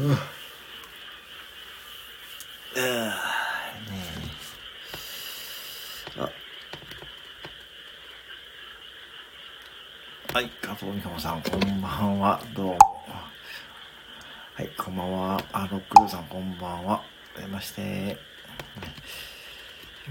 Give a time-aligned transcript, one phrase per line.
[0.00, 0.06] うん。
[2.74, 3.12] えー、ね
[6.16, 6.20] え。
[6.22, 6.30] あ。
[10.32, 12.40] はい、加藤美香さん、こんばんは。
[12.54, 12.78] どうも。
[14.54, 15.44] はい、こんばんは。
[15.52, 16.92] あ、ロックルーさん、こんばんは。
[16.92, 17.02] は
[17.36, 17.82] じめまして。
[17.82, 18.16] よ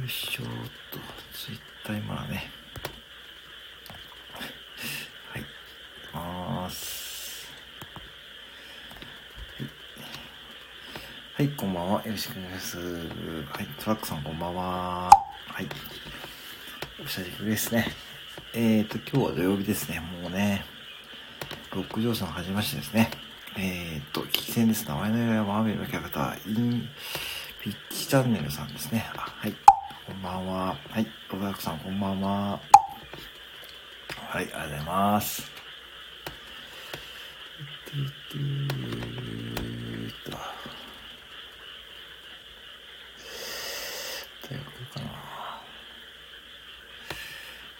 [0.05, 0.49] いしょーっ
[0.91, 0.99] と、
[1.33, 2.51] ツイッター今ね。
[5.33, 5.45] はい、
[6.13, 7.09] ます。
[11.39, 12.05] はい、こんばんは。
[12.05, 12.77] よろしくお願いします。
[12.77, 12.83] は
[13.61, 15.09] い、トラックさん、こんばんは。
[15.47, 15.67] はい。
[17.01, 17.87] お久しぶりですね。
[18.53, 20.01] えーと、今日は土曜日ですね。
[20.21, 20.65] もうね、
[21.73, 23.09] ロックジョーさんはじめましてですね。
[23.57, 24.85] えーと、聞き戦です。
[24.85, 26.89] 名前の由来はマーベルのキャラクター、イン、
[27.63, 29.09] ピッチチャンネルさんですね。
[29.15, 29.55] あ、はい。
[30.05, 30.75] こんばんは。
[30.89, 31.07] はい。
[31.31, 32.59] ロバクさん、こんばんは。
[34.27, 35.43] はい、ありがとうございます。
[37.85, 37.91] て
[38.29, 40.37] てーっと。
[44.49, 45.11] どういうことかな。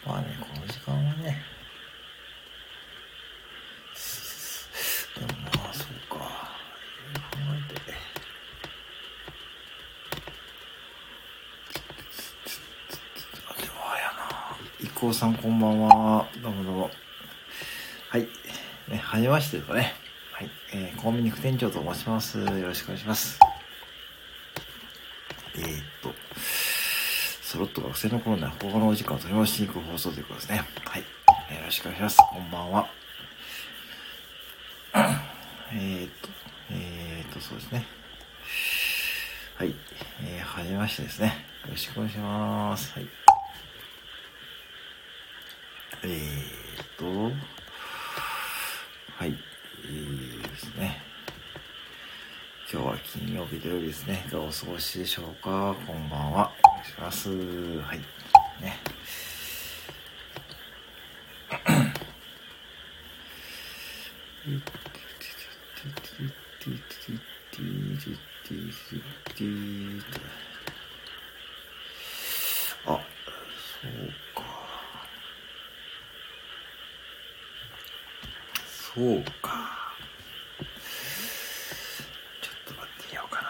[0.05, 1.41] まあね、この時間はね。
[5.17, 6.15] でもまあ、そうか。
[6.15, 7.81] いろいろ考えて。
[13.47, 14.21] あ、でもあれやな。
[14.79, 16.27] いうさんこんばんは。
[16.43, 16.91] どうもどうも。
[18.09, 18.27] はい。
[18.87, 19.93] ね、はじめましてとね。
[20.31, 20.49] はい。
[20.71, 22.37] えー、コンビニ副店長と申します。
[22.39, 23.39] よろしくお願いします。
[25.55, 25.65] えー、っ
[26.03, 26.13] と、
[27.41, 30.61] ソロット学生の頃には放課のお時間を取り戻しに行く放送ということですね。
[30.85, 31.01] はい。
[31.01, 31.05] よ
[31.65, 32.17] ろしくお願いします。
[32.17, 32.87] こんばんは。
[35.73, 36.29] えー、っと、
[36.69, 37.83] えー、っと、そうですね。
[39.57, 39.73] はい。
[40.21, 41.45] えー、はじめましてですね。
[41.65, 42.93] よろしくお願いします。
[42.93, 43.28] はい。
[46.01, 47.05] えー、っと、
[49.17, 49.37] はい。
[49.83, 51.01] えーですね。
[52.71, 54.25] 今日は金曜日土曜日ですね。
[54.31, 55.75] どうお過ごしでしょうか？
[55.85, 56.53] こんばんは。
[56.63, 57.29] お願いします。
[57.29, 57.99] はい。
[58.61, 58.79] ね。
[72.85, 73.91] あ、そう
[74.33, 74.68] か。
[78.95, 79.51] そうか。
[82.41, 83.47] ちょっと待ってみようかな。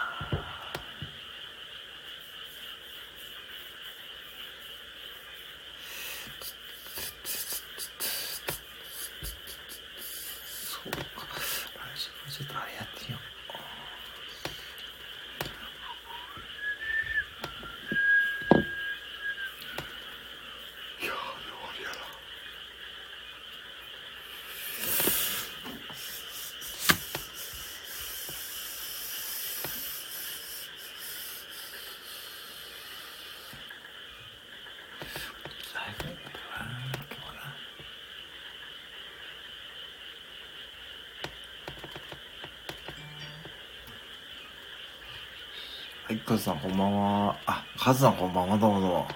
[10.52, 10.98] そうか。
[10.98, 13.20] ラジオちょっとあれやってみよう。
[21.02, 21.94] いやー、でもあれやな。
[35.72, 36.28] 早くやるか
[36.60, 37.38] な今日はな
[46.10, 47.36] はい、カズさんこんばんは。
[47.46, 49.08] あ、カズさんこんばんは、どうもどうも。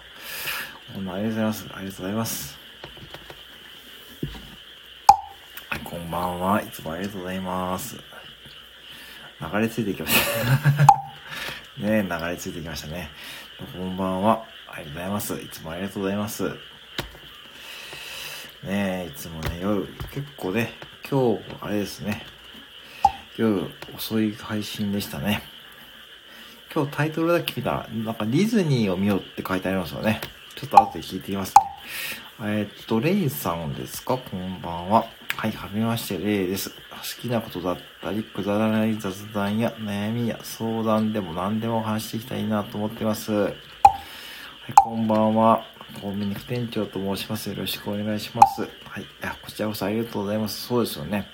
[0.94, 1.64] こんばんはありがとうございます。
[1.64, 2.58] ありがとうございます。
[5.70, 6.62] はい、こんばんは。
[6.62, 7.96] いつもありがとうございます。
[7.96, 10.20] 流れ着いてきまし
[11.76, 11.82] た。
[11.84, 13.10] ね流れ着いてきましたね。
[13.72, 14.44] こんばんは。
[14.70, 15.34] ありがとうございます。
[15.34, 16.44] いつもありがとうございます。
[16.44, 16.54] ね
[18.68, 20.72] え、いつもね、夜、結構ね、
[21.10, 22.24] 今日、あれですね、
[23.36, 25.53] 夜遅い配信でしたね。
[26.74, 30.20] 今日タイトルだけ見たら、なんかディズニーを見ようって書いてありますよね。
[30.56, 31.62] ちょっと後で聞いてみますね。
[32.40, 34.18] えーっと、レイさんですか？
[34.18, 35.04] こんばんは。
[35.36, 36.70] はい、はじめまして、レイです。
[36.70, 36.76] 好
[37.22, 43.32] きなことだったり、くだらない雑談や悩みや相談でも何でも話していきたいなと思ってます。
[43.32, 43.54] はい、
[44.74, 45.62] こんばんは。
[46.02, 47.50] コンビニ副店長と申します。
[47.50, 48.62] よろしくお願いします。
[48.62, 48.66] は
[48.98, 49.04] い。
[49.04, 49.06] い、
[49.44, 50.66] こちらこそありがとうございます。
[50.66, 51.28] そうですよね。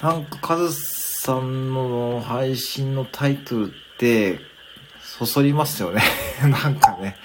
[0.00, 3.87] なんか、カズさんの配信のタイトルって、
[5.00, 6.02] そそりますよね。
[6.40, 7.16] なんかね。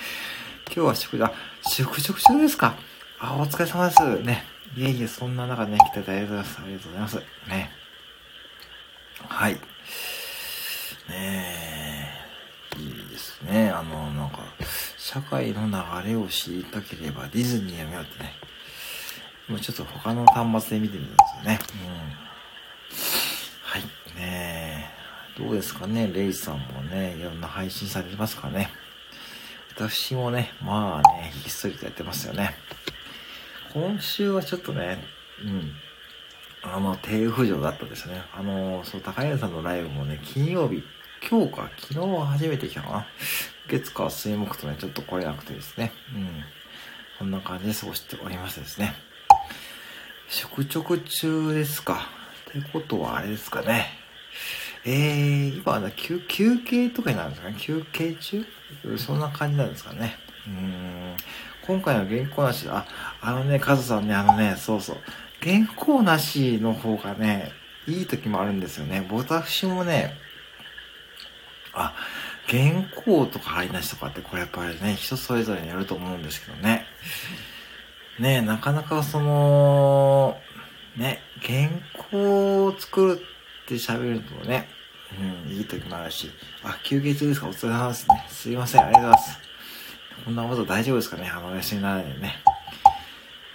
[0.66, 1.32] 今日は祝、あ、
[1.70, 2.76] 祝祝中ですか。
[3.20, 4.20] あ、お疲れ様です。
[4.24, 4.44] ね。
[4.76, 6.62] いえいえ、そんな中ね、来ていただいてありがとうございます。
[6.62, 7.16] ありがとうございます。
[7.50, 7.72] ね。
[9.30, 9.54] はい。
[9.54, 9.60] ね
[12.76, 12.80] え。
[12.80, 13.70] いいですね。
[13.70, 14.40] あの、なんか、
[14.98, 18.34] 社会の流れを知りたければディズニーを見ようってね。
[19.48, 21.60] 今ちょっと他の端末で見てみたんですよね。
[21.76, 22.14] うん。
[23.62, 23.82] はい。
[23.82, 23.88] ね
[24.18, 24.63] え。
[25.38, 26.12] どうですかね。
[26.14, 28.70] レイさんもね、いろんな配信されてますかね。
[29.76, 32.56] 私もね、まあね、ひっそりとやってますよね。
[33.74, 35.04] 今週はちょっとね、
[35.44, 35.74] うん。
[36.62, 38.22] あの、低浮上だったですね。
[38.38, 40.84] あの、そう、高柳さんのライブもね、金曜日、
[41.28, 43.08] 今日か、昨日初めて来たかな。
[43.68, 45.92] 月火水木とね、ちょっと来れなくてですね。
[46.16, 46.44] うん。
[47.18, 48.94] こんな感じで過ごしておりましてですね。
[50.30, 52.10] 食直中ですか。
[52.50, 53.88] ってことはあれですかね。
[54.86, 57.56] えー、今は休休憩とかになるんですかね？
[57.58, 58.46] 休憩中？
[58.98, 60.18] そんな感じなんですかね？
[60.48, 61.16] うん。
[61.66, 62.86] 今回の原稿なし、あ、
[63.22, 64.98] あのね、カズさんね、あのね、そうそう。
[65.42, 67.52] 原稿なしの方がね、
[67.88, 69.08] いい時もあるんですよね。
[69.10, 70.14] 私もね、
[71.74, 71.94] あ、
[72.48, 76.86] 原稿とか貼りなしとかってこれやっぱりね、人それぞれによると思うんですけどね。
[78.20, 80.38] ねなかなかその、
[80.98, 81.70] ね、原
[82.12, 83.22] 稿を作る
[83.64, 84.68] って喋るとね、
[85.46, 86.30] うん、いい時もあるし、
[86.64, 87.48] あ、休憩中ですか？
[87.48, 88.26] お疲れ様ですね。
[88.30, 89.40] すいません、ありがとうございます。
[90.26, 91.30] こんなこと大丈夫ですかね？
[91.30, 92.36] あの、お休みにならないでね。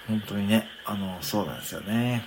[0.06, 2.24] 本当にね、あの、そうなんですよね。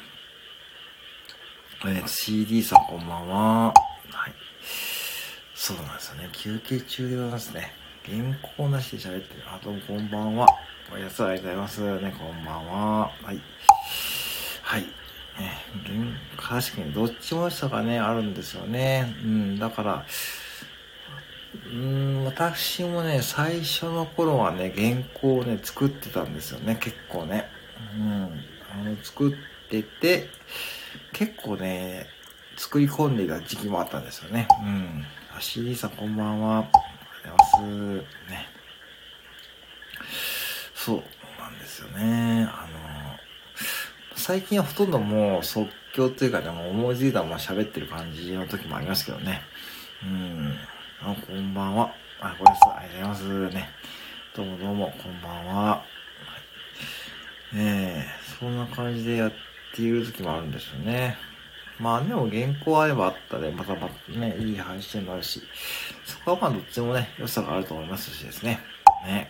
[1.84, 3.68] えー CD さんこんばんは。
[3.68, 3.74] は
[4.28, 4.34] い。
[5.56, 6.30] そうなんですよね。
[6.32, 7.74] 休憩中でございますね。
[8.06, 8.18] 原
[8.58, 9.44] 稿なしで喋ってる。
[9.48, 10.48] あ、どうもこんばんは。
[10.94, 12.02] おやすみありがとうございます。
[12.02, 13.12] ね、こんばんは。
[13.24, 13.42] はい。
[14.62, 14.86] はい。
[15.40, 15.58] ね、
[16.38, 19.16] 確かにどっちも良さがね、あるんですよね。
[19.24, 20.06] うん、だから、
[21.72, 27.46] うん、私もね、最初の頃はね、原稿をね、作ってたんですよね、結構ね。
[27.98, 28.24] うん。
[28.72, 29.34] あの、作っ
[29.70, 30.30] てて、
[31.14, 32.08] 結構ね、
[32.58, 34.48] 作り込んでいた時期もあったんですよね。
[34.64, 35.06] うん。
[35.36, 36.60] あ、CD さんこんばんは。
[36.60, 36.64] あ
[37.24, 38.32] りがとうございます。
[38.32, 38.48] ね。
[40.74, 41.04] そう
[41.40, 42.48] なんですよね。
[42.50, 42.81] あの、
[44.16, 49.42] 最近はほとんどもう即興というかね、もう思いついたまま喋ってる感じの時もありますけどね。
[50.04, 50.56] うん。
[51.02, 51.94] あ、こんばんは。
[52.20, 52.62] あ、これです。
[52.66, 53.56] ありがとうございます。
[53.56, 53.70] ね。
[54.36, 55.54] どうもどうも、こんばんは。
[55.54, 55.84] は
[57.54, 58.06] い、ねえ、
[58.40, 59.32] そんな感じでやっ
[59.76, 61.18] ている時もあるんですよね。
[61.80, 65.42] まあでも原稿あればあったで、またまたね、いい配信もあるし、
[66.06, 68.60] そこはまあどっちもね、良さがあると思いますしですね。
[69.04, 69.30] ね。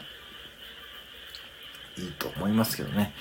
[1.98, 3.14] いいと思いますけどね。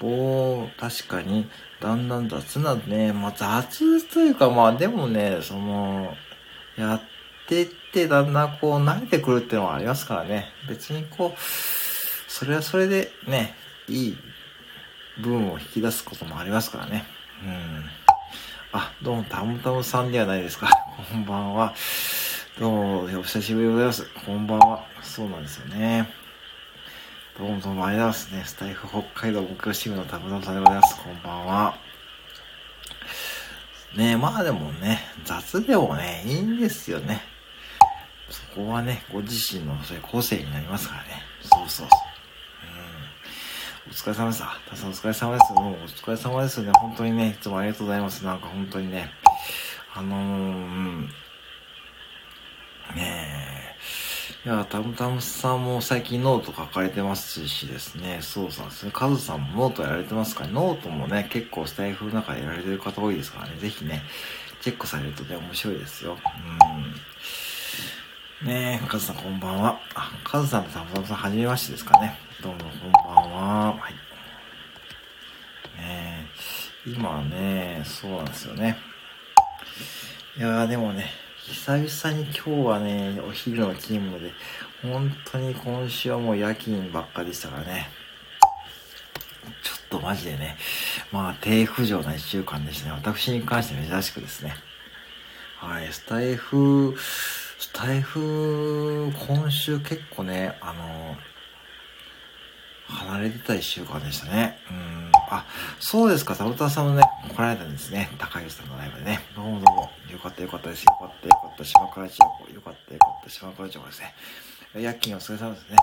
[0.00, 1.48] ぼ確かに、
[1.80, 6.16] だんだん雑なね、まあ雑というかまあでもね、その、
[6.76, 7.00] やっ
[7.46, 10.48] てってだんだんこう慣れてくるっていうのはありますからね。
[10.68, 11.40] 別にこう、
[12.28, 13.54] それはそれでね、
[13.88, 14.18] いい
[15.20, 17.04] 部分を引き出すこともありますからね。
[17.44, 17.84] うん。
[18.72, 20.70] あ、どうも、たむたむさんではないですか。
[21.10, 21.74] こんばんは。
[22.58, 24.08] どうも、お久しぶりでございます。
[24.26, 24.86] こんばんは。
[25.02, 26.19] そうなんですよね。
[27.40, 28.42] どうもどうもありがとうございますね。
[28.44, 31.02] スタイフ北海道目標支部のタブダさんでございます。
[31.02, 31.74] こんばんは。
[33.96, 37.22] ねまあでもね、雑でもね、いいんですよね。
[38.28, 41.08] そこはね、ご自身のそういう個性になりますからね。
[41.40, 41.98] そうそうそう。
[43.86, 43.90] うん。
[43.90, 44.44] お疲れ様です。
[44.44, 45.52] あ、たさんお疲れ様です。
[45.54, 46.72] もうお疲れ様ですね。
[46.74, 48.22] 本当にね、いつもありがとうございます。
[48.22, 49.10] なんか本当にね、
[49.94, 51.08] あのー、うん。
[52.96, 53.69] ねえ、
[54.42, 64.02] いや、たむたむさんも最近ノート書かれてますしですね、そうさんですね、カズさんもノートやられてますから、ノートもね、結構スタイフの中でやられてる方多いですからね、ぜひね、
[64.62, 66.16] チェックされるとね、面白いですよ。
[68.42, 68.48] うん。
[68.48, 69.78] ねえ、カズさんこんばんは。
[69.94, 72.16] あ、カズさんとたむたむさん、はじめましてですかね。
[72.42, 73.72] どうもこんばんは。
[73.72, 73.92] はい。
[75.78, 76.26] ね
[76.86, 78.78] え、今ね、そうなんですよね。
[80.38, 81.10] いやー、でもね、
[81.50, 84.32] 久々に今日はね、お昼の勤務で、
[84.82, 87.88] 本当に今週はもう夜勤ばっかでしたからね。
[89.60, 90.56] ちょっとマジでね、
[91.10, 92.92] まあ低浮上な一週間でしたね。
[92.92, 94.54] 私に関して珍しくですね。
[95.56, 101.16] はい、スタイフ、スタイフ、今週結構ね、あの、
[102.86, 104.56] 離れてた一週間でしたね。
[104.70, 105.12] うん。
[105.30, 105.46] あ、
[105.78, 106.34] そうですか。
[106.34, 108.10] サブタさんもね、来られたんですね。
[108.18, 109.20] 高橋さんのライブでね。
[109.36, 109.90] どうもどうも。
[110.10, 110.82] よかったよかったです。
[110.82, 111.64] よかったよかった。
[111.64, 113.30] 島倉千代よかったよかった。
[113.30, 114.14] 島倉千代ですね。
[114.74, 115.76] 夜勤お疲れ様ですね。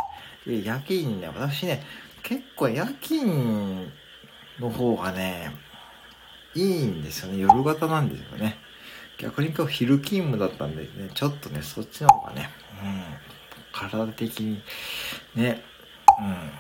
[0.45, 1.81] で、夜勤ね、私ね、
[2.23, 3.89] 結構夜勤
[4.59, 5.55] の方がね、
[6.53, 7.39] いいんですよね。
[7.39, 8.57] 夜型なんですよね。
[9.17, 12.49] 逆に今日昼勤務だったんでね、ちょっとね、そっちの方がね、
[12.83, 13.03] うん、
[13.71, 14.61] 体的に
[15.35, 15.63] ね、
[16.19, 16.51] うん、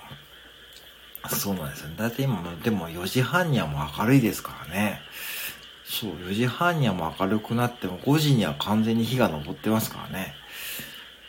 [1.29, 1.89] そうなんですよ。
[1.97, 5.01] だいたい今も、でも4時半にはもう明るいですからね。
[5.83, 10.33] そう、4時半にはもう明るくなっても5時には完全に火が昇ってますからね。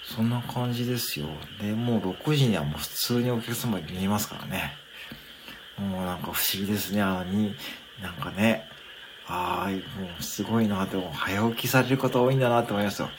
[0.05, 1.27] そんな感じですよ。
[1.61, 4.73] で、もう6時にはもう普通にお客様見えますからね。
[5.79, 7.03] もうなんか不思議ですね。
[7.03, 7.55] あのに、
[8.03, 8.65] なんかね、
[9.27, 13.11] ああ、もうすごいなって、も早起きされる方多いんだなって思いますよ。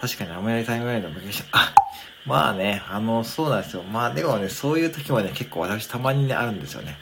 [0.00, 1.58] 確かにアメリカタイムラインの向けした。
[1.58, 1.74] あ、
[2.30, 3.82] まあね、あの、そうなんですよ。
[3.82, 6.96] まあでもね、そういう時もね、結構私たまにね、あるんですよね。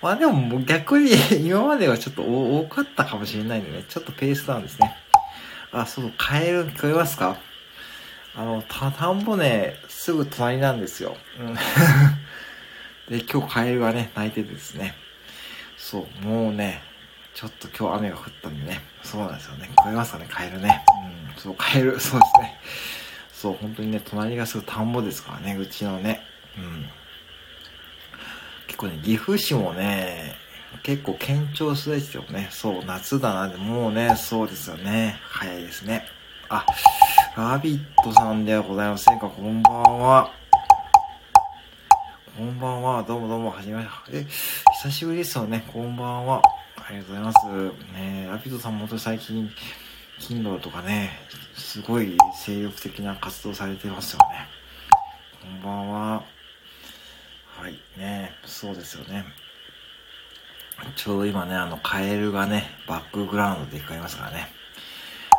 [0.00, 1.10] まあでも逆に
[1.44, 4.96] 今まではちょっと多かったかもしれないんでね、ちょっとペースダウンですね。
[5.72, 7.36] あ、そう、カエル聞こえますか？
[8.36, 11.16] あの、た、田んぼね、すぐ隣なんですよ。
[11.40, 11.54] うん。
[13.10, 14.94] で、今日カエルがね、鳴いててですね。
[15.76, 16.82] そう、もうね、
[17.34, 18.80] ちょっと今日雨が降ったんでね。
[19.02, 19.68] そうなんですよね。
[19.74, 20.84] 聞こえますかね、カエルね？
[21.34, 22.60] うん、そう、カエル、そうですね。
[23.36, 26.22] そう、本当にね、隣がすぐ田んぼですからね、うちのね。
[26.56, 26.86] うん。
[28.66, 30.34] 結構ね、岐阜市もね、
[30.82, 32.48] 結構堅調すですよね。
[32.50, 35.18] そう、夏だなで、もうね、そうですよね。
[35.22, 36.06] 早いですね。
[36.48, 36.64] あ、
[37.36, 39.28] ラビットさんではございませんか。
[39.28, 40.32] こんばんは。
[42.38, 43.02] こんばんは。
[43.02, 44.18] どうもどうも、はじめまして。
[44.18, 44.26] え、
[44.82, 45.62] 久しぶりですよね。
[45.74, 46.40] こんばんは。
[46.76, 47.46] ありがとうございます。
[47.92, 49.50] ねラビットさんも本当に最近、
[50.20, 51.10] Kindle とかね、
[51.56, 54.46] すごい精力的な活動されてますよね。
[55.42, 56.24] こんばんは。
[57.58, 59.24] はい、ねそうですよね。
[60.94, 64.48] ちょうど今ね、あの、カエルがね、バックグラウンドで聞こえますからね。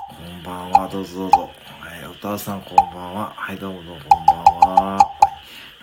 [0.09, 1.51] こんばんは、どうぞどうぞ。
[1.79, 3.33] はい、おたさんこんばんは。
[3.35, 4.43] はい、どうもどうもこんばん
[4.95, 4.97] は。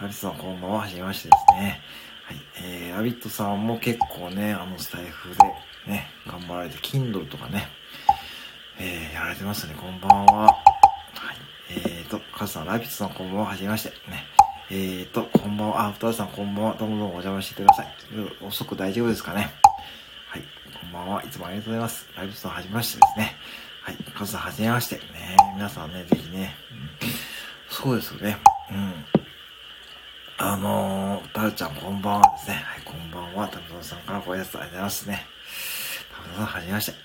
[0.00, 0.78] ラビットさんこんばんは。
[0.80, 1.80] はじめましてですね。
[2.24, 5.44] はい、えー、ラビットさんも結構ね、あのスタイフで
[5.86, 7.68] ね、頑張られて、Kindle とかね、
[8.78, 9.74] えー、やられてますね。
[9.80, 10.46] こんばんは。
[10.46, 10.56] はい。
[11.70, 13.46] えーと、カズさん、ラビットさんこんばんは。
[13.46, 13.90] はじめまして。
[14.10, 14.24] ね。
[14.70, 15.86] えーと、こんばんは。
[15.86, 16.74] あ、ふたさんこんばんは。
[16.78, 17.94] どうもどうもお邪魔してください。
[18.40, 19.50] 遅く大丈夫ですかね。
[20.28, 20.42] はい。
[20.80, 21.22] こんばんは。
[21.22, 22.06] いつもありがとうございます。
[22.16, 23.36] ラビットさんはじめましてですね。
[23.82, 23.96] はい。
[24.14, 24.96] カズさんはじめまして。
[24.96, 27.08] ね皆さんね、ぜひね、うん、
[27.68, 28.36] そうですよね。
[28.70, 29.04] うん。
[30.38, 32.54] あのー、たるちゃんこんばんはですね。
[32.54, 33.46] はい、こんばんは。
[33.48, 35.26] たぶさんからご挨拶ありがとうございますね。
[36.12, 37.03] たぶさんはじめまして。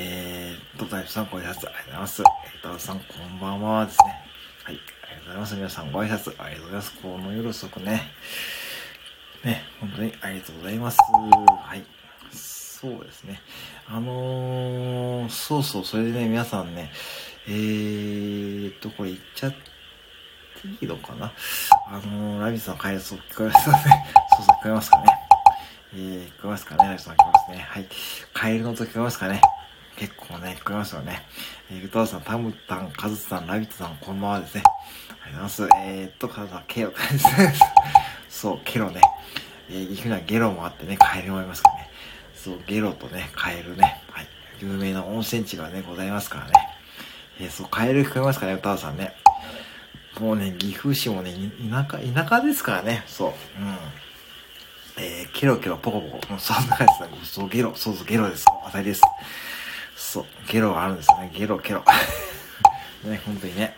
[0.00, 2.22] えーと、タイプさんご挨拶ありがとうございます。
[2.22, 3.04] えー、たさんこ
[3.36, 4.14] んばんはですね。
[4.62, 5.54] はい、ありがとうございます。
[5.56, 6.92] 皆さんご挨拶ありがとうございます。
[7.02, 8.02] この夜遅くね。
[9.44, 10.98] ね、本当にありがとうございます。
[11.00, 11.84] はい。
[12.30, 13.40] そうですね。
[13.88, 16.92] あのー、そうそう、それでね、皆さんね、
[17.48, 19.58] えーっと、これ言っちゃって
[20.68, 21.32] いいのかな？
[21.88, 23.74] あのー、ラビスの帰りそう聞こえますね。
[24.36, 25.06] そうそう、聞こえますかね？
[25.94, 26.84] えー、聞こえますかね？
[26.86, 27.66] ラビスさん聞こえますね。
[27.68, 27.88] はい。
[28.32, 29.40] カエルの音聞こえますかね？
[29.98, 31.26] 結構ね、聞こえますよね。
[31.72, 34.62] えー、グトさん、タムタン、カズさん、ラビットさん、こんばんはですね。
[35.24, 35.88] ありがとうございます。
[35.88, 37.60] えー、っと、カズさん、ケロです、
[38.28, 39.00] そう、ケロね。
[39.68, 41.90] えー、岐阜にはゲロもあってね、カエルもいますからね。
[42.36, 44.00] そう、ゲロとね、カエルね。
[44.12, 44.26] はい。
[44.60, 46.52] 有名な温泉地がね、ございますからね。
[47.40, 49.14] えー、そう、カエル聞こえますかね、歌さんね。
[50.20, 51.34] もうね、岐阜市もね、
[51.68, 53.60] 田舎、田舎ですからね、そう。
[53.60, 53.76] うん。
[55.00, 56.38] えー、ケロケロポコポコ。
[56.38, 57.18] そんな感じですね。
[57.24, 58.44] そう、ゲロ、そうそう、ゲロです。
[58.64, 59.02] 当たりです。
[59.98, 61.30] そう、ゲロがあるんですね。
[61.34, 61.82] ゲロ、ゲロ。
[63.02, 63.76] ね、本当にね。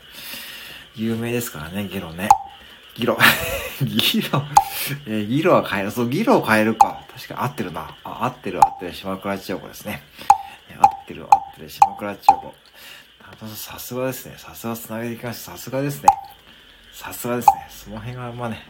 [0.94, 2.28] 有名ですからね、ゲロね。
[2.94, 3.18] ギロ。
[3.80, 4.44] ギロ。
[5.06, 5.90] えー、ギロは変える。
[5.90, 7.02] そう、ギロを変えるか。
[7.16, 7.96] 確か合ってるな。
[8.04, 8.92] あ、合ってる合ってる。
[8.92, 10.02] 島倉千代子ですね。
[10.78, 11.70] 合ってる合ってる。
[11.70, 12.54] 島倉千代子。
[13.56, 14.34] さすがですね。
[14.36, 15.52] さすが繋げていきました。
[15.52, 16.08] さすがですね。
[16.92, 17.66] さすがですね。
[17.70, 18.62] その辺が、まあね。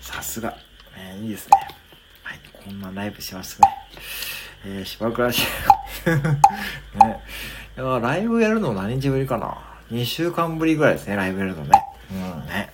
[0.00, 0.56] さすが。
[0.96, 1.58] えー、いいですね。
[2.22, 2.40] はい。
[2.52, 3.68] こんなライブしますね。
[4.66, 5.46] えー、島倉千
[6.06, 7.06] 代子。
[7.06, 7.20] ね。
[7.76, 9.58] いや、ライブやるの何日ぶりかな
[9.90, 11.70] ?2 週間ぶりぐらいですね、ライブやるのね。
[12.10, 12.72] うんね。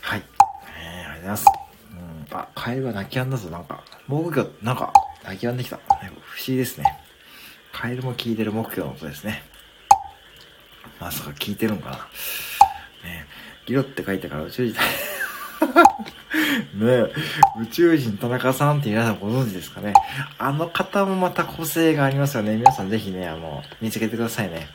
[0.00, 0.22] はい。
[0.78, 1.46] えー、ありがとうございます。
[2.30, 2.38] うん。
[2.38, 3.84] あ、カエルが泣き止んだぞ、なんか。
[4.06, 4.92] 木魚、なんか、
[5.24, 5.76] 泣き止んできた。
[5.76, 6.84] 不思議ですね。
[7.72, 9.42] カエルも聞いてる木魚の音ですね。
[10.98, 11.96] まさか聞いてるんかな。
[13.04, 13.26] ね
[13.66, 14.78] ギロって書いてから宇宙人
[16.74, 17.12] ね
[17.60, 19.92] 宇宙人田中さんって皆さんご存知ですかね？
[20.38, 22.56] あの方もまた個性がありますよね。
[22.56, 24.68] 皆さんぜひね、あの、見つけてくださいね。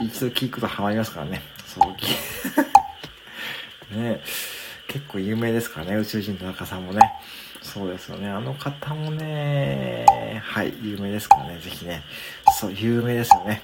[0.00, 1.42] 一度聞くとハマりますからね。
[1.66, 1.92] そう、
[3.96, 4.20] ね
[4.86, 7.12] 結構有名ですからね、宇宙人田中さんもね。
[7.62, 8.28] そうですよね。
[8.28, 10.06] あの方もね、
[10.42, 12.02] はい、有名ですからね、ぜひね。
[12.58, 13.62] そう、有名ですよね。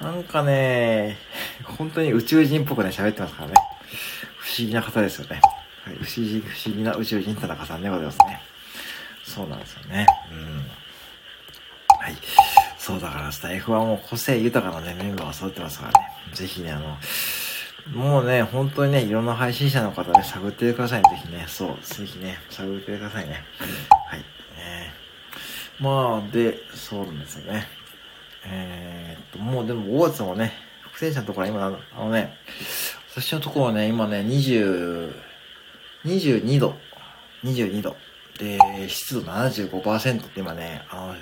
[0.00, 1.16] なんかね、
[1.62, 3.54] 本当に宇宙人っぽくね、喋ってますからね。
[4.38, 5.40] 不思議な方ですよね。
[5.86, 8.40] はい、不思議、不思議な宇宙人田中さんでございますね。
[9.22, 10.04] そうなんですよね。
[10.32, 10.56] うん。
[12.00, 12.16] はい。
[12.76, 16.08] そうだからスタイフはもう個性豊かなね、メンバーが揃ってますからね。
[16.34, 16.96] ぜひね、あの、
[17.94, 21.10] もうね、本当にね、いろんな配信者の方ね、探ってくださいね。
[21.10, 23.44] ぜひね、そう、ぜひね、探ってくださいね。
[24.08, 24.24] はい。
[24.58, 27.64] えー、まあ、で、そうなんですよね。
[28.44, 30.52] えー、っと、もうでも5月もね、
[30.82, 32.36] 副選者のところは今、あのね、
[33.14, 35.25] 私のところはね、今ね、20、
[36.06, 36.74] 22度。
[37.44, 37.96] 22度。
[38.38, 38.58] で、
[38.88, 41.14] 湿度75%って今ね、あの、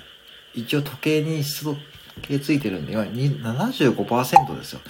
[0.53, 1.75] 一応時計に湿度
[2.21, 4.81] 計ついてるんで、今75%ですよ。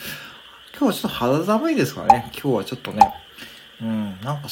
[0.78, 2.32] 今日はちょっと肌寒いですからね。
[2.34, 3.14] 今日はちょっとね、
[3.82, 4.50] うん、なんか、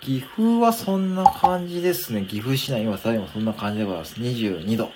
[0.00, 2.22] 岐阜はそんな感じですね。
[2.22, 4.14] 岐阜市内今さらにもそんな感じでございます。
[4.20, 4.90] 22度。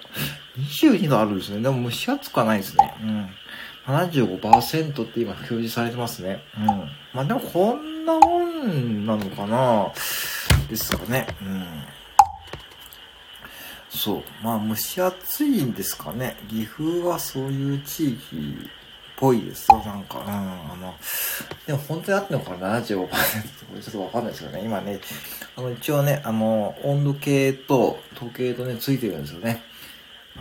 [0.58, 1.60] 22度あるんですね。
[1.60, 2.94] でも蒸し暑くはないですね。
[3.02, 3.28] うん。
[3.86, 6.42] 75%って今表示されてますね。
[6.58, 6.66] うん。
[7.12, 9.92] まあでもこんなもんなのかな？
[10.70, 11.26] ですかね。
[11.42, 11.64] うん。
[13.90, 14.22] そう。
[14.42, 16.36] まあ蒸し暑いんですかね。
[16.48, 18.70] 岐阜はそういう地域っ
[19.16, 19.78] ぽいですよ。
[19.78, 20.26] なんか、うん。
[20.28, 20.94] あの、
[21.66, 24.64] でも本当にあってのかな ?75% ってこれちょっとわかんないですけどね。
[24.64, 25.00] 今ね、
[25.56, 29.62] あの一応ね、あの、温度計と時計とね、ついてるんですよね。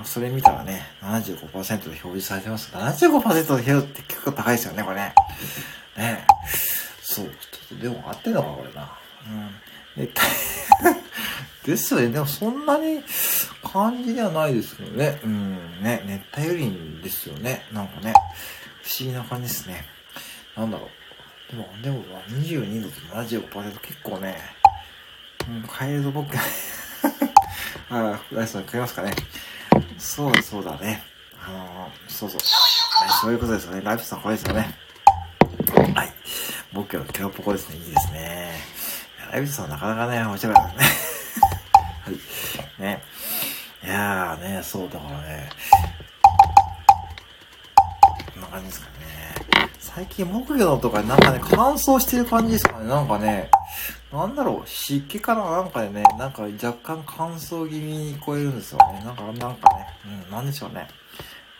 [0.03, 2.69] それ見たらね、75%で表示されてます。
[2.73, 5.13] 75%で表示って結構高いですよね、これね。
[5.97, 6.27] ね
[7.05, 7.25] そう。
[7.25, 7.31] ちょ
[7.75, 8.97] っとでも合ってんのか、これな。
[9.95, 10.05] うん。
[10.05, 10.11] で、
[11.63, 12.09] ですよね。
[12.09, 13.03] でもそんなに
[13.63, 15.19] 感じではないですけどね。
[15.23, 15.83] うん。
[15.83, 17.63] ね、熱帯雨林ですよね。
[17.71, 18.11] なんかね、
[18.81, 19.85] 不思議な感じですね。
[20.57, 20.89] なんだろ
[21.51, 21.55] う。
[21.55, 24.41] でも、でも、22度と75%結構ね、
[25.47, 26.27] うん、カエル僕、
[27.91, 29.13] あ、ライスさん食いますかね。
[29.99, 31.03] そうだ、そうだね。
[31.39, 32.39] あのー、そうそう。
[32.39, 33.81] はい、そういうことですよね。
[33.81, 34.84] ライフさんこれですよね。
[35.73, 36.13] はい。
[36.73, 37.77] 僕のケロポコですね。
[37.77, 38.51] いいですね。
[39.31, 41.41] ライフさんなかなかね、面白いですね。
[42.03, 42.81] はい。
[42.81, 43.01] ね。
[43.83, 45.49] いやーね、そうだからね。
[48.33, 48.95] こんな感じですかね。
[49.79, 52.87] 最近木魚のとかなんかね、乾燥してる感じですかね。
[52.87, 53.49] なんかね、
[54.11, 59.01] なんだろう、湿気からなんかでね、なんか若干乾燥気味に聞こえるんですよね。
[59.05, 60.87] なんか、なんかね、うん、なんでしょうね。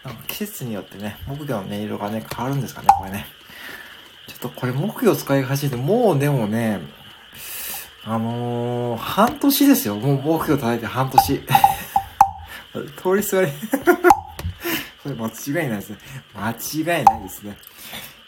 [0.04, 3.26] なんか季節によってね、木魚の音色がね、変わるんですかね、これね。
[4.40, 6.82] ちょっとこれ木魚使い始めて、もうでもね、
[8.04, 9.96] あのー、半年ですよ。
[9.96, 11.42] もう木魚叩いて半年。
[13.02, 13.52] 通りすがり
[15.02, 15.98] それ間違いないですね。
[16.36, 17.58] 間違いないですね。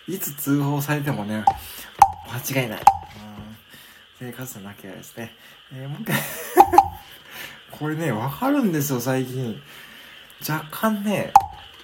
[0.08, 1.44] いつ通報されてもね、
[2.32, 2.80] 間違いない。
[4.18, 5.36] 生活なきゃですね。
[5.74, 6.16] えー、もう一回
[7.78, 9.62] これね、わかるんですよ、最近。
[10.48, 11.34] 若干ね、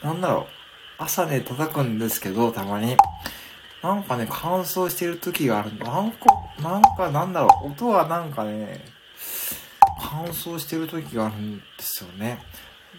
[0.02, 1.04] なんだろう。
[1.04, 2.96] 朝ね、叩くんですけど、たまに。
[3.84, 5.78] なんかね、乾燥してる時がある。
[5.78, 6.26] なんか、
[6.62, 7.68] なんか、なんだろう。
[7.68, 8.80] 音はなんかね、
[10.00, 12.40] 乾燥してる時があるんですよね。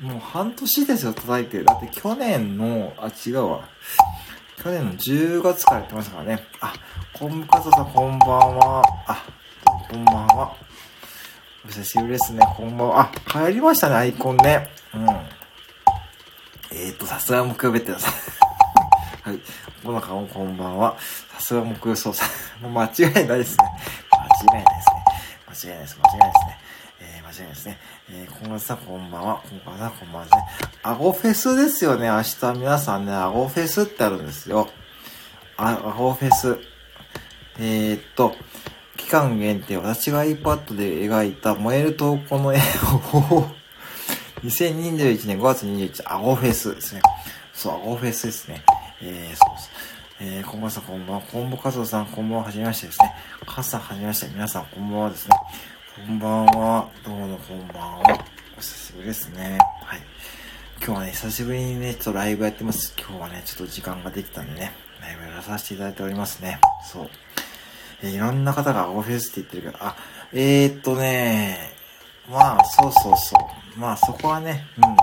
[0.02, 1.64] もう半年ですよ、叩いて。
[1.64, 3.68] だって去年の、あ、違うわ。
[4.62, 6.46] 去年の10月からやってましたからね。
[6.60, 6.74] あ、
[7.14, 8.82] コンブカさんこんばんは。
[9.06, 9.24] あ、
[9.90, 10.54] こんばんは。
[11.64, 12.40] お久しぶりですね。
[12.58, 13.10] こんばんは。
[13.26, 14.68] あ、帰りましたね、アイコンね。
[14.92, 15.08] うん。
[16.76, 18.43] えーと、さすが木曜日ってください。
[19.24, 19.40] はい。
[19.82, 20.98] この顔こんばんは。
[21.38, 22.30] さすが木曜操作。
[22.60, 23.64] も う間違いないですね。
[24.12, 24.82] 間違いないで
[25.56, 25.72] すね。
[25.72, 25.98] 間違いないです。
[25.98, 26.58] 間違いないですね。
[27.00, 27.78] えー、間違いないですね。
[28.10, 29.40] えー、今月さんこんばんは。
[29.48, 30.44] 今月さんこんばんはですね。
[30.82, 32.08] アゴフェスですよね。
[32.08, 34.68] 明日皆さんね、アゴフェスってあるんですよ。
[35.56, 36.58] あ、アゴフェス。
[37.58, 38.36] えー、っと、
[38.98, 42.60] 期間限定、私が iPad で描いた燃える投稿の絵を
[44.44, 47.00] 2021年5月21日、アゴフェスですね。
[47.54, 48.62] そう、アゴフェスですね。
[49.06, 49.70] えー、そうです。
[50.18, 51.20] えー、こんばんは、こんばんは。
[51.20, 53.14] コンボカズさん、こんばんは、はじめましてですね。
[53.44, 54.28] カズさん、はじめまして。
[54.32, 55.36] 皆さん、こんばんはですね。
[56.06, 56.88] こんばんは。
[57.04, 58.24] どうも、こんばんは。
[58.56, 59.58] お久しぶりですね。
[59.82, 60.00] はい。
[60.78, 62.94] 今日はね、久しぶりにね、ちょっとライブやってます。
[62.98, 66.58] 今日はね、ちょっと時間ができたんでね、ライブやらさせていただいておりますね。
[66.90, 67.10] そう。
[68.02, 69.96] えー、いろんな方がオフェスって言ってるけど、あ、
[70.32, 71.74] えー、っとね、
[72.30, 73.36] まあ、そうそうそ
[73.76, 73.78] う。
[73.78, 74.96] まあ、そこはね、うん。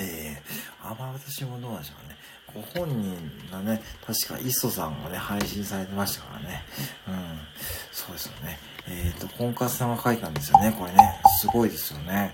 [0.00, 2.16] えー、あ、まあ私もどうなんでしょうね。
[2.54, 3.16] ご本人
[3.50, 6.62] がね、確か、磯さんがね、配信されてましたからね。
[7.08, 7.14] うん。
[7.90, 8.58] そうですよね。
[8.86, 10.72] えっ、ー、と、婚活さんが書いたんですよね。
[10.78, 11.20] これね。
[11.40, 12.32] すごいですよね。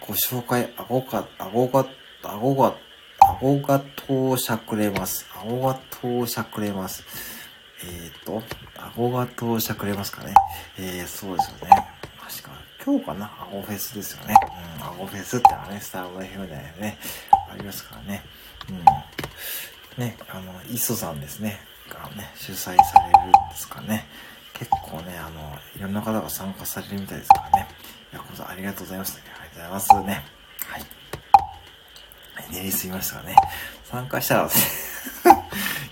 [0.00, 1.86] ご紹介、顎が、顎が、
[2.24, 2.74] 顎が、
[3.40, 5.26] 顎が投射くれます。
[5.40, 7.04] 顎が投射くれます。
[7.84, 8.42] えっ、ー、と、
[8.76, 10.34] 顎が投射くれますかね。
[10.78, 11.88] えー、そうですよね。
[12.20, 12.50] 確か、
[12.84, 13.30] 今日かな？
[13.42, 14.34] 顎フェスですよね。
[14.80, 16.98] うん、顎フェスってのはね、スターウェイフでね、
[17.52, 18.22] ありますからね。
[18.68, 18.72] う
[20.00, 20.04] ん。
[20.04, 21.60] ね、あの、磯さんですね。
[21.88, 22.76] がね、主催され
[23.24, 24.06] るんですかね。
[24.54, 27.68] 結構ね、あの、いろんな方が参加されるみたいですからね。
[28.12, 29.22] いや、こそありがとうございます、ね。
[29.40, 30.24] ありがとうございますね。
[30.66, 31.02] はい。
[32.52, 33.36] 練りすぎましたかね。
[33.84, 34.48] 参加したら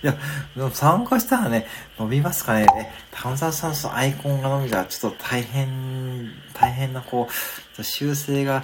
[0.03, 0.17] いや、
[0.55, 1.67] でも参加したらね、
[1.99, 2.65] 伸びますかね。
[2.75, 7.29] え、炭酸酸素アイコンが伸びたらちょっと大変、大変なこ
[7.77, 8.63] う、修正が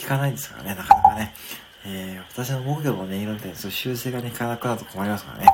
[0.00, 1.34] 効かないんですからね、なかなかね。
[1.88, 5.46] えー、私の木魚の音色みたいにそう修正がね、かなくなると困りますからね。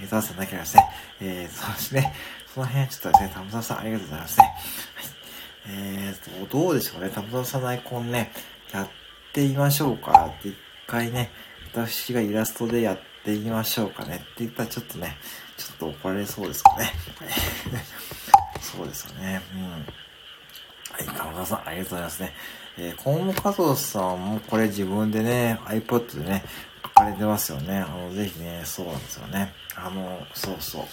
[0.00, 0.82] えー、ダンスなければですね。
[1.20, 2.14] えー、そうですね。
[2.52, 4.44] その辺はちょっとですね、タムさんありがとうございますね。
[4.44, 5.18] はい。
[5.70, 7.10] えーと、どうでしょうね。
[7.10, 8.32] タムさんのアイコンね、
[8.72, 8.88] やっ
[9.32, 10.32] てみましょうか。
[10.38, 10.56] って一
[10.88, 11.30] 回ね、
[11.72, 14.16] 私がイラストでやってみましょうかね。
[14.16, 15.16] って言ったらちょっとね、
[15.56, 16.92] ちょっと怒られそうですかね。
[18.60, 19.40] そうですよね。
[19.54, 19.86] うん。
[20.98, 22.32] はい、田中さん、ありがとうございますね。
[22.76, 26.44] えー、河野和夫さんもこれ自分でね、iPod でね、
[26.82, 27.78] 書かれてますよね。
[27.78, 29.52] あの、ぜひね、そうなんですよね。
[29.76, 30.82] あの、そうそう。
[30.82, 30.88] うん。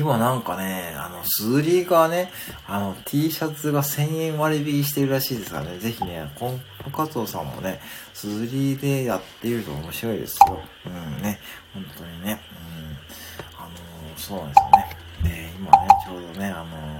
[0.00, 2.30] 今なんかね、あの、スズリがね、
[2.68, 7.80] あの、T シャツが1000円割引してるらしいですからね、ぜひね、コンポカツオさんもね、
[8.14, 10.60] スズリでやっていると面白いですよ。
[10.86, 10.88] う
[11.20, 11.40] んね、
[11.74, 13.60] 本当にね、うん。
[13.60, 13.70] あの
[14.16, 15.44] そうなんですよね。
[15.50, 16.97] で、今ね、ちょうどね、あの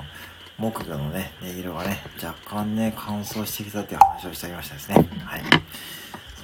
[0.58, 4.96] 木魚のね、音色がね、若干ね、乾燥してきたっていう話をしてありましたですね。
[5.24, 5.42] はい。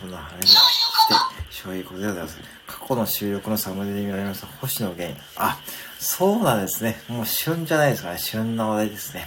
[0.01, 1.15] そんな話をして、
[1.51, 2.39] そういうことでございます。
[2.69, 5.21] 過去の収録のサムネで見られました星野源。
[5.37, 5.59] あ、
[5.99, 6.97] そうなんですね。
[7.09, 8.19] もう旬じゃないですかね。
[8.19, 9.27] 旬な話題ですね。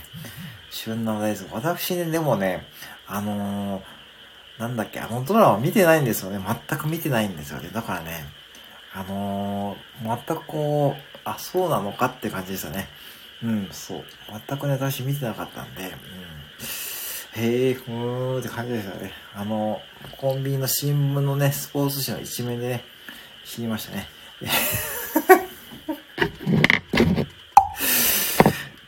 [0.72, 1.48] 旬な話題です。
[1.52, 2.66] 私ね、でもね、
[3.08, 6.40] あのー、なんだっけ、あのドラマ見てないんですよね。
[6.70, 7.70] 全く見てないんですよね。
[7.74, 8.24] だからね、
[8.94, 12.88] あのー、全くこう、あ、そうなのかって感じですよね。
[13.44, 14.04] うん、そう。
[14.48, 17.44] 全くね、私見てなかったんで、うん。
[17.44, 19.12] へえ、ふーって感じですよね。
[19.36, 19.80] あの、
[20.18, 22.84] コンビニの新聞のね、スポーツ紙の一面でね、
[23.46, 24.08] 知りましたね。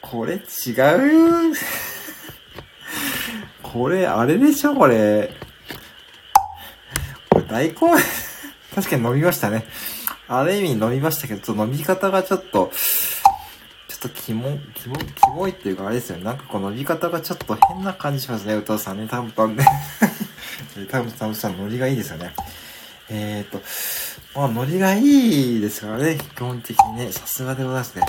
[0.02, 0.38] これ違
[1.52, 1.54] う？
[3.62, 5.32] これ、あれでしょこれ。
[7.30, 7.76] これ大根？
[8.74, 9.66] 確かに飲みましたね。
[10.28, 12.72] ある意味飲みましたけど、ちょっと飲み方が、ちょっと
[14.26, 16.24] キモ、キモ、キモいっていうかあれですよね。
[16.24, 19.08] なんかこの飲み方がちょっと変な感じしますね、歌さんね。
[19.08, 19.66] タムタムね。
[20.92, 22.34] タムタムさん、ノリがいいですよね。
[23.10, 23.62] えーと、
[24.40, 27.12] まあ、ノリがいいですからね、基本的にね。
[27.12, 28.04] さすがでございますね。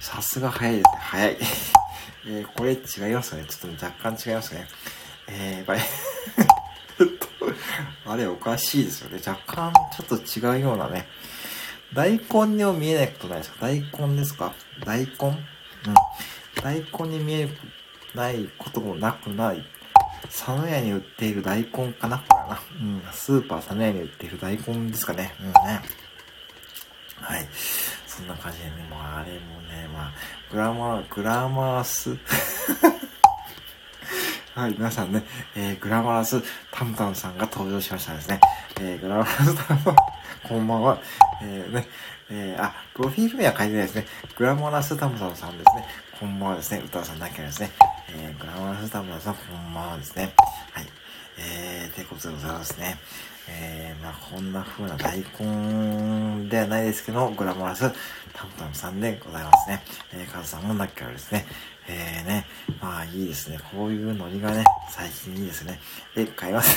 [0.00, 0.98] さすが早いですね。
[1.00, 1.36] 早い。
[2.26, 3.44] えー、これ違いますかね。
[3.48, 4.66] ちょっと若干違いますね。
[5.28, 5.80] えー、ばい。
[8.06, 9.20] あれおかしいですよね。
[9.26, 11.06] 若干ちょっと違うようなね。
[11.94, 13.56] 大根にも見えないことないですか？
[13.66, 14.52] 大根ですか？
[14.84, 15.08] 大根？
[16.62, 17.48] 大根に見え
[18.14, 19.62] ないこともなくない。
[20.24, 22.58] 佐野屋に売っている大根かなこれな。
[22.80, 23.02] うん。
[23.12, 25.34] スーパー佐野屋に売っている大根ですかね。
[25.40, 25.52] うんね。
[27.16, 27.46] はい。
[28.06, 30.12] そんな感じでね、もうあれもね、まあ、
[30.50, 32.16] グラマー、グラマース
[34.54, 35.24] はい、皆さんね、
[35.56, 38.38] えー、グラマラスタムタムさんが登場しましたですね。
[38.80, 39.96] えー、グラマラスタムタム、
[40.44, 41.00] こんばんは。
[41.42, 41.88] えー、ね、
[42.36, 44.06] えー、あ、プロフィール名は書いてないですね。
[44.36, 45.86] グラマラスタムタムさんですね。
[46.18, 46.82] こんばんはですね。
[46.84, 47.70] 歌わさんだけですね。
[48.10, 50.34] えー、グラマラスタムさん、こんばんはですね。
[50.72, 50.86] はい。
[51.38, 52.98] えー、てことでございますね。
[53.48, 57.82] えー、まあこんな風な大根ではないですけど、グラマラス
[58.32, 59.82] タムタムさんでございますね。
[60.12, 61.46] えー、カズさんもなきゃですね。
[61.86, 62.46] えーね、
[62.80, 63.60] まあいいですね。
[63.70, 65.78] こういうノリがね、最近いいですね。
[66.16, 66.74] え、買います？